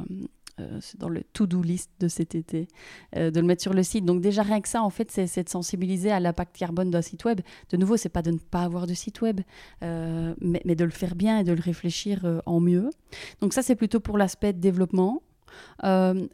euh, 0.60 0.78
c'est 0.80 0.98
dans 1.00 1.08
le 1.08 1.22
to-do 1.32 1.62
list 1.62 1.90
de 2.00 2.08
cet 2.08 2.34
été, 2.34 2.68
euh, 3.16 3.30
de 3.30 3.40
le 3.40 3.46
mettre 3.46 3.62
sur 3.62 3.72
le 3.72 3.82
site. 3.82 4.04
Donc 4.04 4.20
déjà 4.20 4.42
rien 4.42 4.60
que 4.60 4.68
ça, 4.68 4.82
en 4.82 4.90
fait, 4.90 5.10
c'est 5.10 5.42
de 5.42 5.48
sensibiliser 5.48 6.10
à 6.10 6.20
l'impact 6.20 6.56
carbone 6.56 6.90
d'un 6.90 7.02
site 7.02 7.24
web. 7.24 7.40
De 7.70 7.76
nouveau, 7.76 7.96
c'est 7.96 8.08
pas 8.08 8.22
de 8.22 8.32
ne 8.32 8.38
pas 8.38 8.62
avoir 8.62 8.86
de 8.86 8.94
site 8.94 9.20
web, 9.22 9.40
euh, 9.82 10.34
mais, 10.40 10.74
de 10.74 10.84
le 10.84 10.90
faire 10.90 11.14
bien 11.14 11.38
et 11.38 11.44
de 11.44 11.52
le 11.52 11.60
réfléchir 11.60 12.40
en 12.46 12.60
mieux. 12.60 12.90
Donc 13.40 13.52
ça, 13.52 13.62
c'est 13.62 13.76
plutôt 13.76 14.00
pour 14.00 14.18
l'aspect 14.18 14.52
développement. 14.52 15.22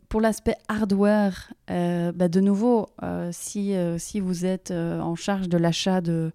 pour 0.09 0.21
l'aspect 0.21 0.57
hardware, 0.69 1.53
bah, 1.69 2.29
de 2.29 2.41
nouveau, 2.41 2.89
si, 3.33 3.75
si 3.99 4.21
vous 4.21 4.45
êtes 4.45 4.71
en 4.71 5.15
charge 5.15 5.49
de 5.49 5.59
l'achat 5.59 6.01
de 6.01 6.33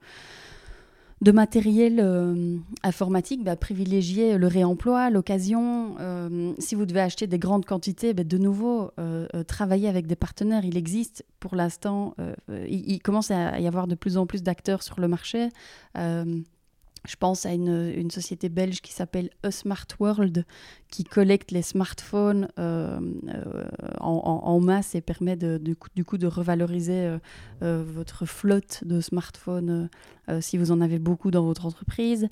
de 1.23 1.31
matériel 1.31 1.99
euh, 2.01 2.57
informatique, 2.83 3.43
bah, 3.43 3.55
privilégier 3.55 4.37
le 4.37 4.47
réemploi, 4.47 5.09
l'occasion. 5.09 5.95
Euh, 5.99 6.53
si 6.59 6.75
vous 6.75 6.85
devez 6.85 6.99
acheter 6.99 7.27
des 7.27 7.39
grandes 7.39 7.65
quantités, 7.65 8.13
bah, 8.13 8.25
de 8.25 8.37
nouveau, 8.37 8.91
euh, 8.99 9.27
travailler 9.47 9.87
avec 9.87 10.05
des 10.05 10.17
partenaires. 10.17 10.65
Il 10.65 10.77
existe 10.77 11.25
pour 11.39 11.55
l'instant, 11.55 12.15
il, 12.69 12.99
commence 13.01 13.29
à 13.29 13.59
y 13.59 13.67
avoir 13.67 13.87
de 13.87 13.95
plus 13.95 14.17
en 14.17 14.25
plus 14.25 14.43
d'acteurs 14.43 14.81
sur 14.81 14.99
le 15.01 15.09
marché. 15.09 15.49
Je 17.05 17.17
pense 17.17 17.45
à 17.45 17.51
une, 17.51 18.09
société 18.09 18.47
belge 18.47 18.79
qui 18.81 18.93
s'appelle 18.93 19.29
A 19.43 19.51
Smart 19.51 19.87
World, 19.99 20.45
qui 20.89 21.03
collecte 21.03 21.51
les 21.51 21.61
smartphones 21.61 22.47
euh, 22.59 22.97
euh, 23.27 23.65
en, 23.99 24.59
masse 24.61 24.95
et 24.95 25.01
permet 25.01 25.35
de, 25.35 25.57
du, 25.57 26.05
coup, 26.05 26.17
de 26.17 26.27
revaloriser 26.27 27.17
euh, 27.61 27.83
votre 27.85 28.25
flotte 28.25 28.83
de 28.85 29.01
smartphones 29.01 29.89
si 30.39 30.57
vous 30.57 30.71
en 30.71 30.79
avez 30.79 30.99
beaucoup 30.99 31.31
dans 31.31 31.43
votre 31.43 31.65
entreprise. 31.65 32.29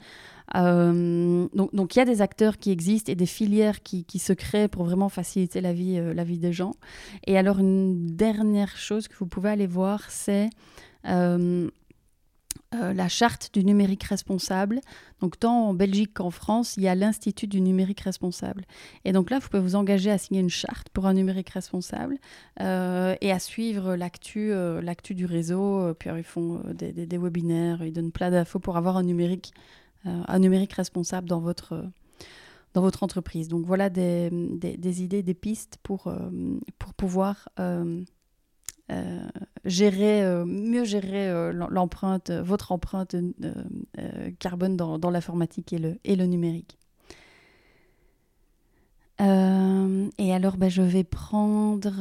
donc 0.54 1.96
il 1.96 1.98
y 1.98 2.02
a 2.02 2.06
des 2.06 2.22
acteurs 2.22 2.58
qui 2.58 2.72
existent 2.72 3.12
et 3.12 3.16
des 3.16 3.26
filières 3.26 3.84
qui, 3.84 4.20
se 4.20 4.32
créent 4.32 4.70
pour 4.70 4.86
vraiment 4.86 5.10
faciliter 5.10 5.60
la 5.60 5.74
vie, 5.74 6.00
la 6.00 6.24
vie 6.24 6.38
des 6.38 6.54
gens. 6.54 6.76
Et 7.28 7.38
alors 7.38 7.60
une 7.60 8.16
dernière 8.16 8.78
chose 8.78 9.10
que 9.10 9.16
vous 9.18 9.28
pouvez 9.28 9.50
aller 9.50 9.68
voir, 9.68 10.10
c'est... 10.10 10.50
la 12.72 13.08
charte 13.10 13.54
du 13.54 13.64
numérique 13.64 14.04
responsable. 14.04 14.82
Donc 15.20 15.40
tant 15.40 15.70
en 15.70 15.74
Belgique 15.74 16.14
qu'en 16.14 16.32
France, 16.32 16.76
il 16.78 16.84
y 16.84 16.88
a 16.88 16.96
l'Institut 16.96 17.48
du 17.48 17.62
numérique 17.62 18.02
responsable. 18.02 18.66
Et 19.06 19.12
donc 19.12 19.30
là, 19.30 19.40
vous 19.40 19.50
pouvez 19.50 19.62
vous 19.62 19.76
engager 19.76 20.10
à 20.10 20.18
signer 20.18 20.40
une 20.40 20.50
charte 20.50 20.90
pour 20.90 21.06
un 21.06 21.14
numérique 21.14 21.50
responsable 21.50 22.18
euh, 22.62 23.16
et 23.22 23.32
à 23.32 23.40
suivre 23.40 23.96
l'actu, 23.96 24.52
euh, 24.52 24.82
l'actu 24.82 25.16
du 25.16 25.26
réseau. 25.26 25.94
Puis 26.00 26.10
ils 26.16 26.24
font 26.24 26.62
des, 26.74 26.92
des, 26.92 27.18
webinaires, 27.18 27.84
ils 27.84 27.94
donnent 27.94 28.12
plein 28.12 28.32
d'infos 28.32 28.60
pour 28.60 28.78
avoir 28.78 28.98
un 28.98 29.04
numérique, 29.04 29.54
un 30.06 30.40
numérique 30.40 30.74
responsable 30.74 31.28
dans 31.28 31.40
votre, 31.40 31.86
dans 32.74 32.82
votre 32.82 33.04
entreprise. 33.04 33.48
Donc 33.48 33.66
voilà 33.66 33.90
des, 33.90 34.30
des 34.32 35.04
idées, 35.04 35.24
des 35.24 35.34
pistes 35.34 35.78
pour, 35.84 36.14
pour 36.80 36.94
pouvoir 36.94 37.50
euh, 37.60 38.04
gérer, 39.66 40.24
euh, 40.24 40.46
mieux 40.46 40.84
gérer 40.84 41.30
euh, 41.30 41.52
l'empreinte, 41.54 42.32
votre 42.32 42.72
empreinte 42.72 43.16
carbone 44.40 44.78
dans, 44.78 44.98
dans 44.98 45.10
l'informatique 45.10 45.74
et 45.74 45.78
le, 45.78 46.00
et 46.04 46.16
le 46.16 46.26
numérique. 46.26 46.78
et 49.20 50.34
alors, 50.34 50.58
ben, 50.58 50.70
je 50.70 50.82
vais 50.82 51.04
prendre 51.04 51.92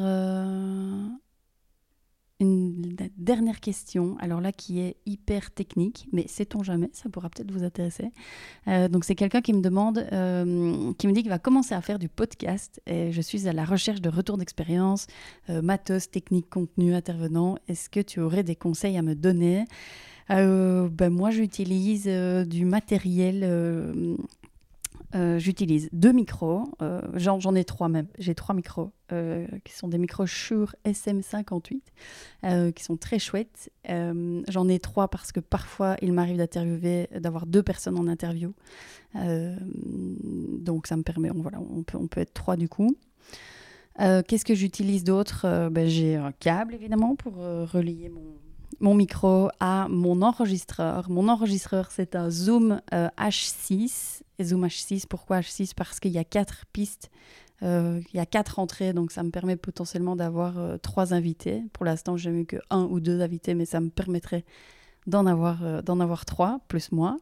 une 2.41 2.97
dernière 3.19 3.61
question, 3.61 4.17
alors 4.19 4.41
là 4.41 4.51
qui 4.51 4.81
est 4.81 4.97
hyper 5.05 5.51
technique, 5.51 6.09
mais 6.13 6.27
sait-on 6.27 6.63
jamais, 6.63 6.89
ça 6.93 7.11
pourra 7.11 7.29
peut-être 7.29 7.51
vous 7.51 7.65
intéresser. 7.65 8.11
Euh, 8.67 8.89
donc 8.89 9.05
c'est 9.05 9.15
quelqu'un 9.15 9.43
qui 9.43 9.53
me 9.53 9.61
demande, 9.61 10.07
euh, 10.13 10.93
qui 10.95 11.07
me 11.07 11.13
dit 11.13 11.21
qu'il 11.21 11.31
va 11.31 11.39
commencer 11.39 11.75
à 11.75 11.83
faire 11.83 11.99
du 11.99 12.09
podcast 12.09 12.81
et 12.87 13.13
je 13.13 13.21
suis 13.21 13.47
à 13.47 13.53
la 13.53 13.65
recherche 13.65 14.01
de 14.01 14.09
retours 14.09 14.39
d'expérience, 14.39 15.07
euh, 15.51 15.61
matos, 15.61 16.11
technique, 16.11 16.49
contenu, 16.49 16.95
intervenant. 16.95 17.59
Est-ce 17.69 17.91
que 17.91 18.01
tu 18.01 18.21
aurais 18.21 18.43
des 18.43 18.57
conseils 18.57 18.97
à 18.97 19.03
me 19.03 19.15
donner? 19.15 19.65
Ben 20.29 21.11
Moi, 21.11 21.31
j'utilise 21.31 22.07
du 22.07 22.65
matériel 22.65 23.43
euh, 25.15 25.39
j'utilise 25.41 25.89
deux 25.93 26.13
micros, 26.13 26.69
euh, 26.83 27.01
j'en 27.15 27.55
ai 27.57 27.65
trois 27.65 27.89
même, 27.89 28.07
j'ai 28.19 28.37
trois 28.37 28.55
micros 28.55 28.93
euh, 29.11 29.45
qui 29.65 29.73
sont 29.73 29.89
des 29.89 29.99
micros 29.99 30.25
Shure 30.27 30.77
SM58 30.85 32.73
qui 32.73 32.85
sont 32.85 32.97
très 32.97 33.19
chouettes. 33.19 33.71
j'en 33.87 34.69
ai 34.69 34.79
trois 34.79 35.09
parce 35.09 35.33
que 35.33 35.41
parfois 35.41 35.97
il 36.01 36.13
m'arrive 36.13 36.37
d'interviewer, 36.37 37.09
d'avoir 37.19 37.47
deux 37.47 37.63
personnes 37.63 37.99
en 37.99 38.07
interview. 38.07 38.55
donc 39.15 40.87
ça 40.87 40.97
me 40.97 41.03
permet, 41.03 41.31
on, 41.31 41.43
voilà, 41.43 41.59
on, 41.61 41.83
peut, 41.83 41.99
on 41.99 42.07
peut 42.07 42.21
être 42.21 42.35
trois 42.35 42.57
du 42.57 42.69
coup. 42.69 42.97
Qu'est-ce 43.99 44.45
que 44.45 44.55
j'utilise 44.55 45.03
d'autre? 45.03 45.69
Ben, 45.71 45.89
J'ai 45.89 46.17
un 46.17 46.33
câble 46.33 46.75
évidemment 46.75 47.17
pour 47.17 47.35
relier 47.35 48.09
mon, 48.09 48.39
mon 48.81 48.95
micro 48.95 49.51
à 49.61 49.87
mon 49.89 50.23
enregistreur. 50.23 51.11
Mon 51.11 51.29
enregistreur, 51.29 51.91
c'est 51.91 52.17
un 52.17 52.31
Zoom 52.31 52.81
H6 52.93 54.23
Zoom 54.45 54.67
H6. 54.67 55.07
Pourquoi 55.09 55.41
H6 55.41 55.73
Parce 55.75 56.01
qu'il 56.01 56.13
y 56.13 56.19
a 56.19 56.25
quatre 56.25 56.67
pistes, 56.73 57.11
euh, 57.63 58.01
il 58.13 58.17
y 58.17 58.21
a 58.21 58.27
quatre 58.27 58.59
entrées, 58.59 58.93
donc 58.93 59.13
ça 59.13 59.23
me 59.23 59.31
permet 59.31 59.57
potentiellement 59.57 60.17
d'avoir 60.17 60.59
euh, 60.59 60.77
trois 60.79 61.15
invités. 61.15 61.63
Pour 61.73 61.85
l'instant, 61.85 62.17
j'ai 62.17 62.31
eu 62.31 62.47
que 62.47 62.57
un 62.71 62.85
ou 62.85 63.01
deux 63.01 63.21
invités, 63.21 63.55
mais 63.55 63.67
ça 63.67 63.81
me 63.81 63.91
permettrait 63.91 64.45
d'en 65.07 65.27
avoir, 65.27 65.65
euh, 65.65 65.81
avoir 65.87 66.25
trois, 66.25 66.61
plus 66.69 66.93
moi. 66.93 67.19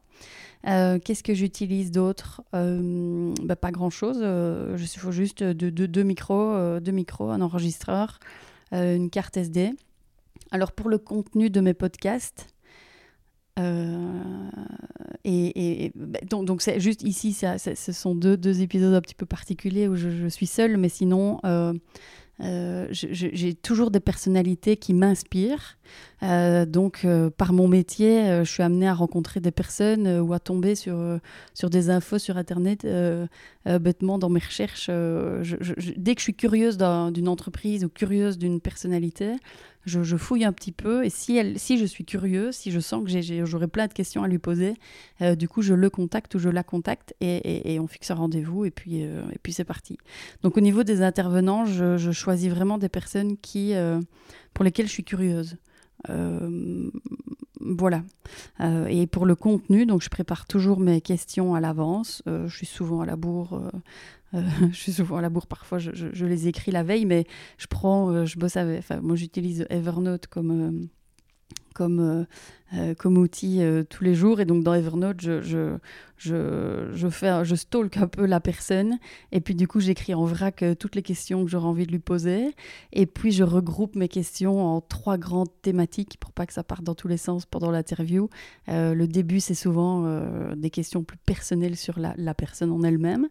Qu'est-ce 0.65 1.23
que 1.23 1.33
j'utilise 1.33 1.91
d'autre? 1.91 2.41
Bah, 2.51 3.55
Pas 3.55 3.71
grand-chose. 3.71 4.17
il 4.17 4.99
faut 4.99 5.11
juste 5.11 5.41
deux, 5.41 6.03
micros, 6.03 6.79
deux 6.81 6.91
micros, 6.91 7.29
un 7.29 7.39
enregistreur, 7.39 8.19
une 8.73 9.09
carte 9.09 9.37
SD. 9.37 9.73
Alors 10.51 10.71
pour 10.71 10.89
le 10.89 10.97
contenu 10.97 11.49
de 11.49 11.61
mes 11.61 11.73
podcasts, 11.73 12.47
euh, 13.59 14.49
et, 15.25 15.91
bah, 15.95 16.19
donc, 16.23 16.61
c'est 16.61 16.79
juste 16.79 17.03
ici, 17.03 17.33
ce 17.33 17.91
sont 17.91 18.15
deux, 18.15 18.37
deux, 18.37 18.61
épisodes 18.61 18.93
un 18.93 19.01
petit 19.01 19.15
peu 19.15 19.25
particuliers 19.25 19.87
où 19.87 19.95
je, 19.95 20.27
suis 20.29 20.47
seule, 20.47 20.77
mais 20.77 20.89
sinon, 20.89 21.39
euh, 21.45 21.73
euh, 22.41 22.87
j'ai 22.91 23.53
toujours 23.53 23.91
des 23.91 23.99
personnalités 23.99 24.77
qui 24.77 24.93
m'inspirent. 24.93 25.77
Donc, 26.21 27.07
par 27.37 27.53
mon 27.53 27.67
métier, 27.67 28.43
je 28.43 28.49
suis 28.49 28.63
amenée 28.63 28.87
à 28.87 28.93
rencontrer 28.93 29.39
des 29.39 29.51
personnes 29.51 30.19
ou 30.19 30.33
à 30.33 30.39
tomber 30.39 30.75
sur, 30.75 31.19
sur 31.53 31.69
des 31.69 31.89
infos 31.89 32.19
sur 32.19 32.37
Internet 32.37 32.85
bêtement 33.65 34.17
dans 34.19 34.29
mes 34.29 34.41
recherches. 34.41 34.89
dès 34.89 36.15
que 36.15 36.19
je 36.19 36.23
suis 36.23 36.35
curieuse 36.35 36.77
d'une 36.77 37.29
entreprise 37.29 37.85
ou 37.85 37.89
curieuse 37.89 38.37
d'une 38.37 38.59
personnalité, 38.59 39.35
je, 39.85 40.17
fouille 40.17 40.45
un 40.45 40.53
petit 40.53 40.71
peu 40.71 41.05
et 41.05 41.09
si, 41.09 41.37
elle, 41.37 41.57
si 41.59 41.77
je 41.77 41.85
suis 41.85 42.05
curieuse, 42.05 42.55
si 42.55 42.71
je 42.71 42.79
sens 42.79 43.03
que 43.03 43.45
j'aurai 43.45 43.67
plein 43.67 43.87
de 43.87 43.93
questions 43.93 44.23
à 44.23 44.27
lui 44.27 44.37
poser, 44.37 44.73
euh, 45.21 45.35
du 45.35 45.47
coup 45.47 45.61
je 45.61 45.73
le 45.73 45.89
contacte 45.89 46.35
ou 46.35 46.39
je 46.39 46.49
la 46.49 46.63
contacte 46.63 47.15
et, 47.21 47.79
on 47.79 47.87
fixe 47.87 48.11
un 48.11 48.15
rendez-vous 48.15 48.65
et 48.65 48.71
puis, 48.71 49.03
euh, 49.03 49.23
et 49.31 49.39
puis 49.41 49.53
c'est 49.53 49.63
parti. 49.63 49.97
Donc 50.43 50.57
au 50.57 50.61
niveau 50.61 50.83
des 50.83 51.01
intervenants, 51.01 51.65
je, 51.65 52.11
choisis 52.11 52.49
vraiment 52.49 52.77
des 52.77 52.89
personnes 52.89 53.37
qui, 53.37 53.73
euh, 53.73 53.99
pour 54.53 54.65
lesquelles 54.65 54.87
je 54.87 54.91
suis 54.91 55.03
curieuse. 55.03 55.57
Voilà. 57.59 58.03
et 58.87 59.07
pour 59.07 59.25
le 59.25 59.35
contenu, 59.35 59.85
donc 59.85 60.01
je 60.01 60.09
prépare 60.09 60.45
toujours 60.47 60.79
mes 60.79 61.01
questions 61.01 61.55
à 61.55 61.59
l'avance. 61.59 62.23
je 62.25 62.55
suis 62.55 62.65
souvent 62.65 63.01
à 63.01 63.05
la 63.05 63.15
bourre 63.15 63.61
euh, 64.33 64.41
je 64.71 64.77
suis 64.77 64.93
souvent 64.93 65.17
à 65.17 65.21
la 65.21 65.29
bourre 65.29 65.47
parfois, 65.47 65.79
je, 65.79 65.91
je, 65.93 66.25
les 66.25 66.47
écris 66.47 66.71
la 66.71 66.83
veille, 66.83 67.05
mais 67.05 67.25
je 67.57 67.67
prends, 67.67 68.11
euh, 68.11 68.25
je 68.25 68.37
bosse 68.37 68.57
avec, 68.57 68.79
enfin, 68.79 68.99
moi 69.01 69.15
j'utilise 69.15 69.65
Evernote 69.69 70.27
comme, 70.27 70.87
euh, 71.79 72.25
comme, 72.73 72.95
comme 72.97 73.17
outil 73.17 73.61
tous 73.89 74.03
les 74.03 74.15
jours. 74.15 74.39
Et 74.39 74.45
donc 74.45 74.63
dans 74.63 74.73
Evernote, 74.73 75.21
je, 75.21 75.41
je, 75.41 75.77
je, 76.17 76.89
je, 76.93 77.07
fais, 77.09 77.43
je 77.45 77.55
stalk 77.55 77.97
un 77.97 78.07
peu 78.07 78.25
la 78.25 78.39
personne. 78.39 78.99
Et 79.31 79.41
puis 79.41 79.55
du 79.55 79.67
coup, 79.67 79.79
j'écris 79.79 80.13
en 80.13 80.25
vrac 80.25 80.63
toutes 80.79 80.95
les 80.95 81.01
questions 81.01 81.43
que 81.43 81.49
j'aurais 81.49 81.67
envie 81.67 81.85
de 81.85 81.91
lui 81.91 81.99
poser. 81.99 82.55
Et 82.93 83.05
puis 83.05 83.31
je 83.31 83.43
regroupe 83.43 83.95
mes 83.95 84.07
questions 84.07 84.61
en 84.63 84.81
trois 84.81 85.17
grandes 85.17 85.51
thématiques 85.61 86.17
pour 86.19 86.31
pas 86.31 86.45
que 86.45 86.53
ça 86.53 86.63
parte 86.63 86.83
dans 86.83 86.95
tous 86.95 87.07
les 87.07 87.17
sens 87.17 87.45
pendant 87.45 87.71
l'interview. 87.71 88.29
le 88.67 89.05
début, 89.05 89.39
c'est 89.39 89.55
souvent 89.55 90.23
des 90.55 90.69
questions 90.69 91.03
plus 91.03 91.17
personnelles 91.17 91.75
sur 91.75 91.99
la, 91.99 92.13
la 92.17 92.33
personne 92.33 92.71
en 92.71 92.83
elle-même. 92.83 93.27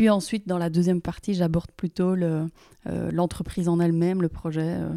Puis 0.00 0.08
ensuite, 0.08 0.48
dans 0.48 0.56
la 0.56 0.70
deuxième 0.70 1.02
partie, 1.02 1.34
j'aborde 1.34 1.72
plutôt 1.72 2.14
euh, 2.16 2.48
l'entreprise 2.86 3.68
en 3.68 3.80
elle-même, 3.80 4.22
le 4.22 4.30
projet, 4.30 4.78
euh, 4.78 4.88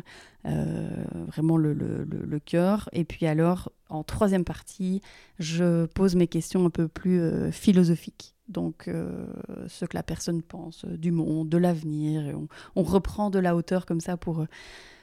euh, 0.46 1.04
vraiment 1.28 1.58
le, 1.58 2.39
cœur. 2.46 2.88
Et 2.94 3.04
puis 3.04 3.26
alors, 3.26 3.70
en 3.89 4.06
troisième 4.06 4.46
partie, 4.46 5.02
je 5.39 5.88
pose 5.88 6.16
mes 6.16 6.28
questions 6.28 6.66
un 6.66 6.70
peu 6.70 6.88
plus 6.88 7.52
philosophiques. 7.52 8.34
Donc, 8.48 8.89
ce 9.68 9.84
que 9.84 9.94
la 9.94 10.04
personne 10.04 10.42
pense 10.42 10.86
du 10.86 11.12
monde, 11.12 11.50
de 11.50 11.58
l'avenir. 11.58 12.39
On, 12.78 12.84
reprend 12.84 13.30
de 13.30 13.39
la 13.39 13.58
hauteur 13.58 13.86
comme 13.86 14.00
ça 14.00 14.16
pour 14.16 14.46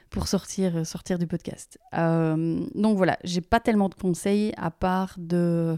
pour 0.09 0.27
sortir, 0.27 0.83
sortir 0.83 1.19
du 1.19 1.27
podcast. 1.27 1.77
donc 1.93 2.97
voilà, 2.97 3.19
j'ai 3.23 3.41
pas 3.41 3.59
tellement 3.59 3.87
de 3.87 3.93
conseils 3.93 4.51
à 4.57 4.71
part 4.71 5.13
de 5.19 5.77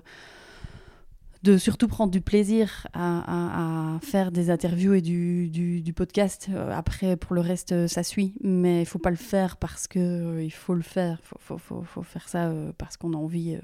de 1.44 1.58
surtout 1.58 1.88
prendre 1.88 2.12
du 2.12 2.22
plaisir 2.22 2.88
à, 2.94 4.00
faire 4.02 4.32
des 4.32 4.50
interviews 4.50 4.94
et 4.94 5.02
du, 5.02 5.94
podcast. 5.96 6.48
Euh, 6.50 6.72
après, 6.72 7.18
pour 7.18 7.36
le 7.36 7.42
reste, 7.42 7.74
euh, 7.74 7.88
ça 7.88 8.04
suit. 8.04 8.34
Mais 8.42 8.82
il 8.82 8.86
faut 8.86 9.00
pas 9.00 9.10
le 9.10 9.16
faire 9.16 9.58
parce 9.58 9.88
que 9.88 10.00
euh, 10.00 10.44
il 10.44 10.52
faut 10.52 10.74
le 10.74 10.82
faire. 10.82 11.20
Il 11.22 11.42
faut, 11.42 11.58
faut, 11.58 11.84
faut, 11.84 12.04
faire 12.04 12.28
ça 12.28 12.52
parce 12.78 12.98
qu'on 12.98 13.14
a 13.14 13.18
envie 13.18 13.58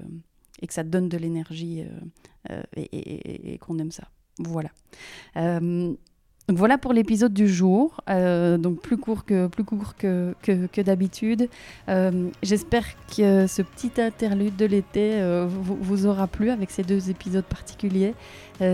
et 0.60 0.66
que 0.66 0.74
ça 0.74 0.84
donne 0.84 1.08
de 1.08 1.16
l'énergie 1.16 1.84
et 2.76 3.58
qu'on 3.58 3.78
aime 3.78 3.90
ça. 3.90 4.04
Voilà. 4.38 4.70
Donc 6.50 6.58
voilà 6.58 6.78
pour 6.78 6.92
l'épisode 6.92 7.32
du 7.32 7.46
jour, 7.46 8.00
euh, 8.10 8.58
donc 8.58 8.80
plus 8.80 8.96
court 8.96 9.24
que, 9.24 10.80
d'habitude. 10.82 11.48
Euh, 11.88 12.28
j'espère 12.42 12.84
que 13.06 13.46
ce 13.46 13.62
petit 13.62 13.92
interlude 14.00 14.56
de 14.56 14.66
l'été 14.66 15.20
euh, 15.20 15.46
vous, 15.48 15.78
vous, 15.80 16.06
aura 16.06 16.26
plu 16.26 16.50
avec 16.50 16.72
ces 16.72 16.82
deux 16.82 17.08
épisodes 17.08 17.44
particuliers. 17.44 18.14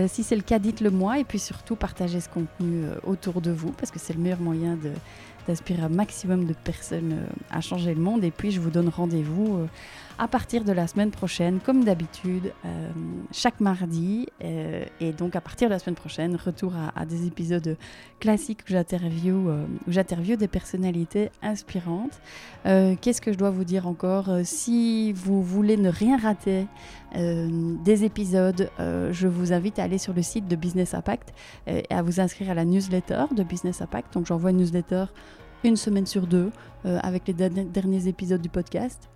si 0.07 0.23
c'est 0.23 0.35
le 0.35 0.41
cas, 0.41 0.57
dites-le 0.57 0.89
moi 0.89 1.19
et 1.19 1.23
puis 1.23 1.37
surtout 1.37 1.75
partagez 1.75 2.19
ce 2.19 2.29
contenu 2.29 2.85
autour 3.05 3.41
de 3.41 3.51
vous 3.51 3.71
parce 3.73 3.91
que 3.91 3.99
c'est 3.99 4.13
le 4.13 4.21
meilleur 4.21 4.41
moyen 4.41 4.75
de, 4.75 4.89
d'inspirer 5.47 5.81
un 5.81 5.89
maximum 5.89 6.45
de 6.45 6.53
personnes 6.53 7.13
euh, 7.13 7.27
à 7.49 7.61
changer 7.61 7.93
le 7.93 8.01
monde. 8.01 8.23
Et 8.23 8.31
puis, 8.31 8.51
je 8.51 8.59
vous 8.59 8.69
donne 8.69 8.89
rendez-vous 8.89 9.57
euh, 9.57 9.65
à 10.19 10.27
partir 10.27 10.63
de 10.63 10.71
la 10.71 10.87
semaine 10.87 11.11
prochaine, 11.11 11.59
comme 11.59 11.83
d'habitude, 11.83 12.51
euh, 12.65 12.89
chaque 13.31 13.59
mardi. 13.59 14.27
et 14.41 15.11
donc, 15.13 15.35
à 15.35 15.41
partir 15.41 15.69
de 15.69 15.73
la 15.73 15.79
semaine 15.79 15.95
prochaine, 15.95 16.35
retour 16.35 16.73
à, 16.95 17.05
des 17.05 17.27
épisodes 17.27 17.77
classiques 18.19 18.61
où 18.67 18.71
j'interviewe 19.91 20.37
des 20.37 20.47
personnalités 20.47 21.29
inspirantes. 21.43 22.19
Qu'est-ce 22.63 23.21
que 23.21 23.31
je 23.31 23.37
dois 23.37 23.51
vous 23.51 23.63
dire 23.63 23.87
encore? 23.87 24.29
Si 24.43 25.13
vous 25.13 25.43
voulez 25.43 25.77
ne 25.77 25.89
rien 25.89 26.17
rater 26.17 26.65
des 27.13 28.03
épisodes, 28.03 28.69
je 28.79 29.27
vous 29.27 29.53
invite 29.53 29.77
à 29.79 29.83
aller 29.83 29.99
sur 29.99 30.13
le 30.13 30.23
site 30.23 30.47
de 30.47 30.55
Business 30.55 30.93
Impact 30.93 31.33
et 31.67 31.85
à 31.89 32.01
vous 32.01 32.19
inscrire 32.19 32.49
à 32.49 32.53
la 32.53 32.65
newsletter 32.65 33.25
de 33.35 33.43
Business 33.43 33.81
Impact. 33.81 34.13
Donc, 34.13 34.25
j'envoie 34.25 34.51
une 34.51 34.57
newsletter 34.57 35.05
une 35.63 35.75
semaine 35.75 36.05
sur 36.05 36.27
deux 36.27 36.51
euh, 36.85 36.99
avec 37.01 37.27
les 37.27 37.33
derniers 37.33 38.07
épisodes 38.07 38.41
du 38.41 38.49
podcast. 38.49 39.09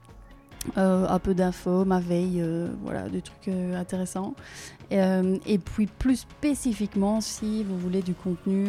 Euh, 0.78 1.08
un 1.08 1.18
peu 1.18 1.34
d'infos, 1.34 1.86
ma 1.86 2.00
veille, 2.00 2.40
euh, 2.40 2.68
voilà, 2.84 3.10
des 3.10 3.22
trucs 3.22 3.48
intéressants. 3.48 4.36
et 4.92 5.58
puis 5.58 5.88
plus 5.88 6.18
spécifiquement, 6.18 7.22
si 7.22 7.64
vous 7.64 7.78
voulez 7.78 8.02
du 8.02 8.14
contenu 8.14 8.68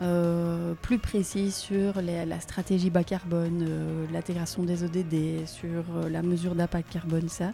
euh, 0.00 0.72
plus 0.80 0.98
précis 0.98 1.52
sur 1.52 2.00
la 2.00 2.40
stratégie 2.40 2.88
bas 2.88 3.04
carbone, 3.04 3.64
euh, 3.68 4.06
l'intégration 4.10 4.62
des 4.62 4.84
ODD, 4.84 5.46
sur 5.46 5.84
euh, 5.94 6.08
la 6.08 6.22
mesure 6.22 6.54
d'impact 6.54 6.90
carbone, 6.90 7.28
ça, 7.28 7.52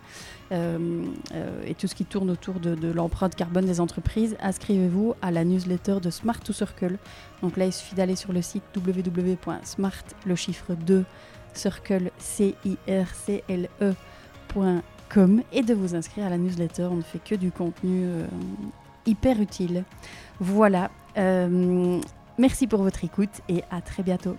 et 0.53 1.75
tout 1.75 1.89
ce 1.89 1.95
qui 1.95 2.05
tourne 2.05 2.31
autour 2.31 2.61
de, 2.61 2.91
l'empreinte 2.91 3.35
carbone 3.35 3.67
des 3.67 3.81
entreprises, 3.81 4.37
inscrivez-vous 4.41 5.15
à 5.21 5.31
la 5.31 5.45
newsletter 5.45 5.99
de 6.01 6.11
Smart 6.11 6.39
to 6.39 6.53
Circle. 6.53 6.97
Donc 7.43 7.57
là, 7.57 7.67
il 7.67 7.73
suffit 7.73 7.95
d'aller 7.95 8.17
sur 8.17 8.33
le 8.33 8.41
site 8.41 8.63
www.smart, 8.75 10.05
le 10.25 10.37
chiffre 10.37 10.75
2, 10.75 11.05
circle, 11.55 12.11
c 12.19 12.55
i 12.65 12.77
r 12.89 13.15
c 13.15 13.43
l 13.49 13.69
-E 13.81 13.95
et 15.53 15.63
de 15.63 15.75
vous 15.75 15.95
inscrire 15.95 16.27
à 16.27 16.31
la 16.31 16.39
newsletter. 16.39 16.85
On 16.91 16.97
ne 16.97 17.03
fait 17.03 17.19
que 17.19 17.35
du 17.35 17.51
contenu 17.51 18.07
hyper 19.07 19.41
utile. 19.41 19.85
Voilà. 20.39 20.91
Merci 22.39 22.69
pour 22.69 22.83
votre 22.83 23.03
écoute 23.03 23.43
et 23.49 23.65
à 23.71 23.81
très 23.81 24.05
bientôt. 24.05 24.37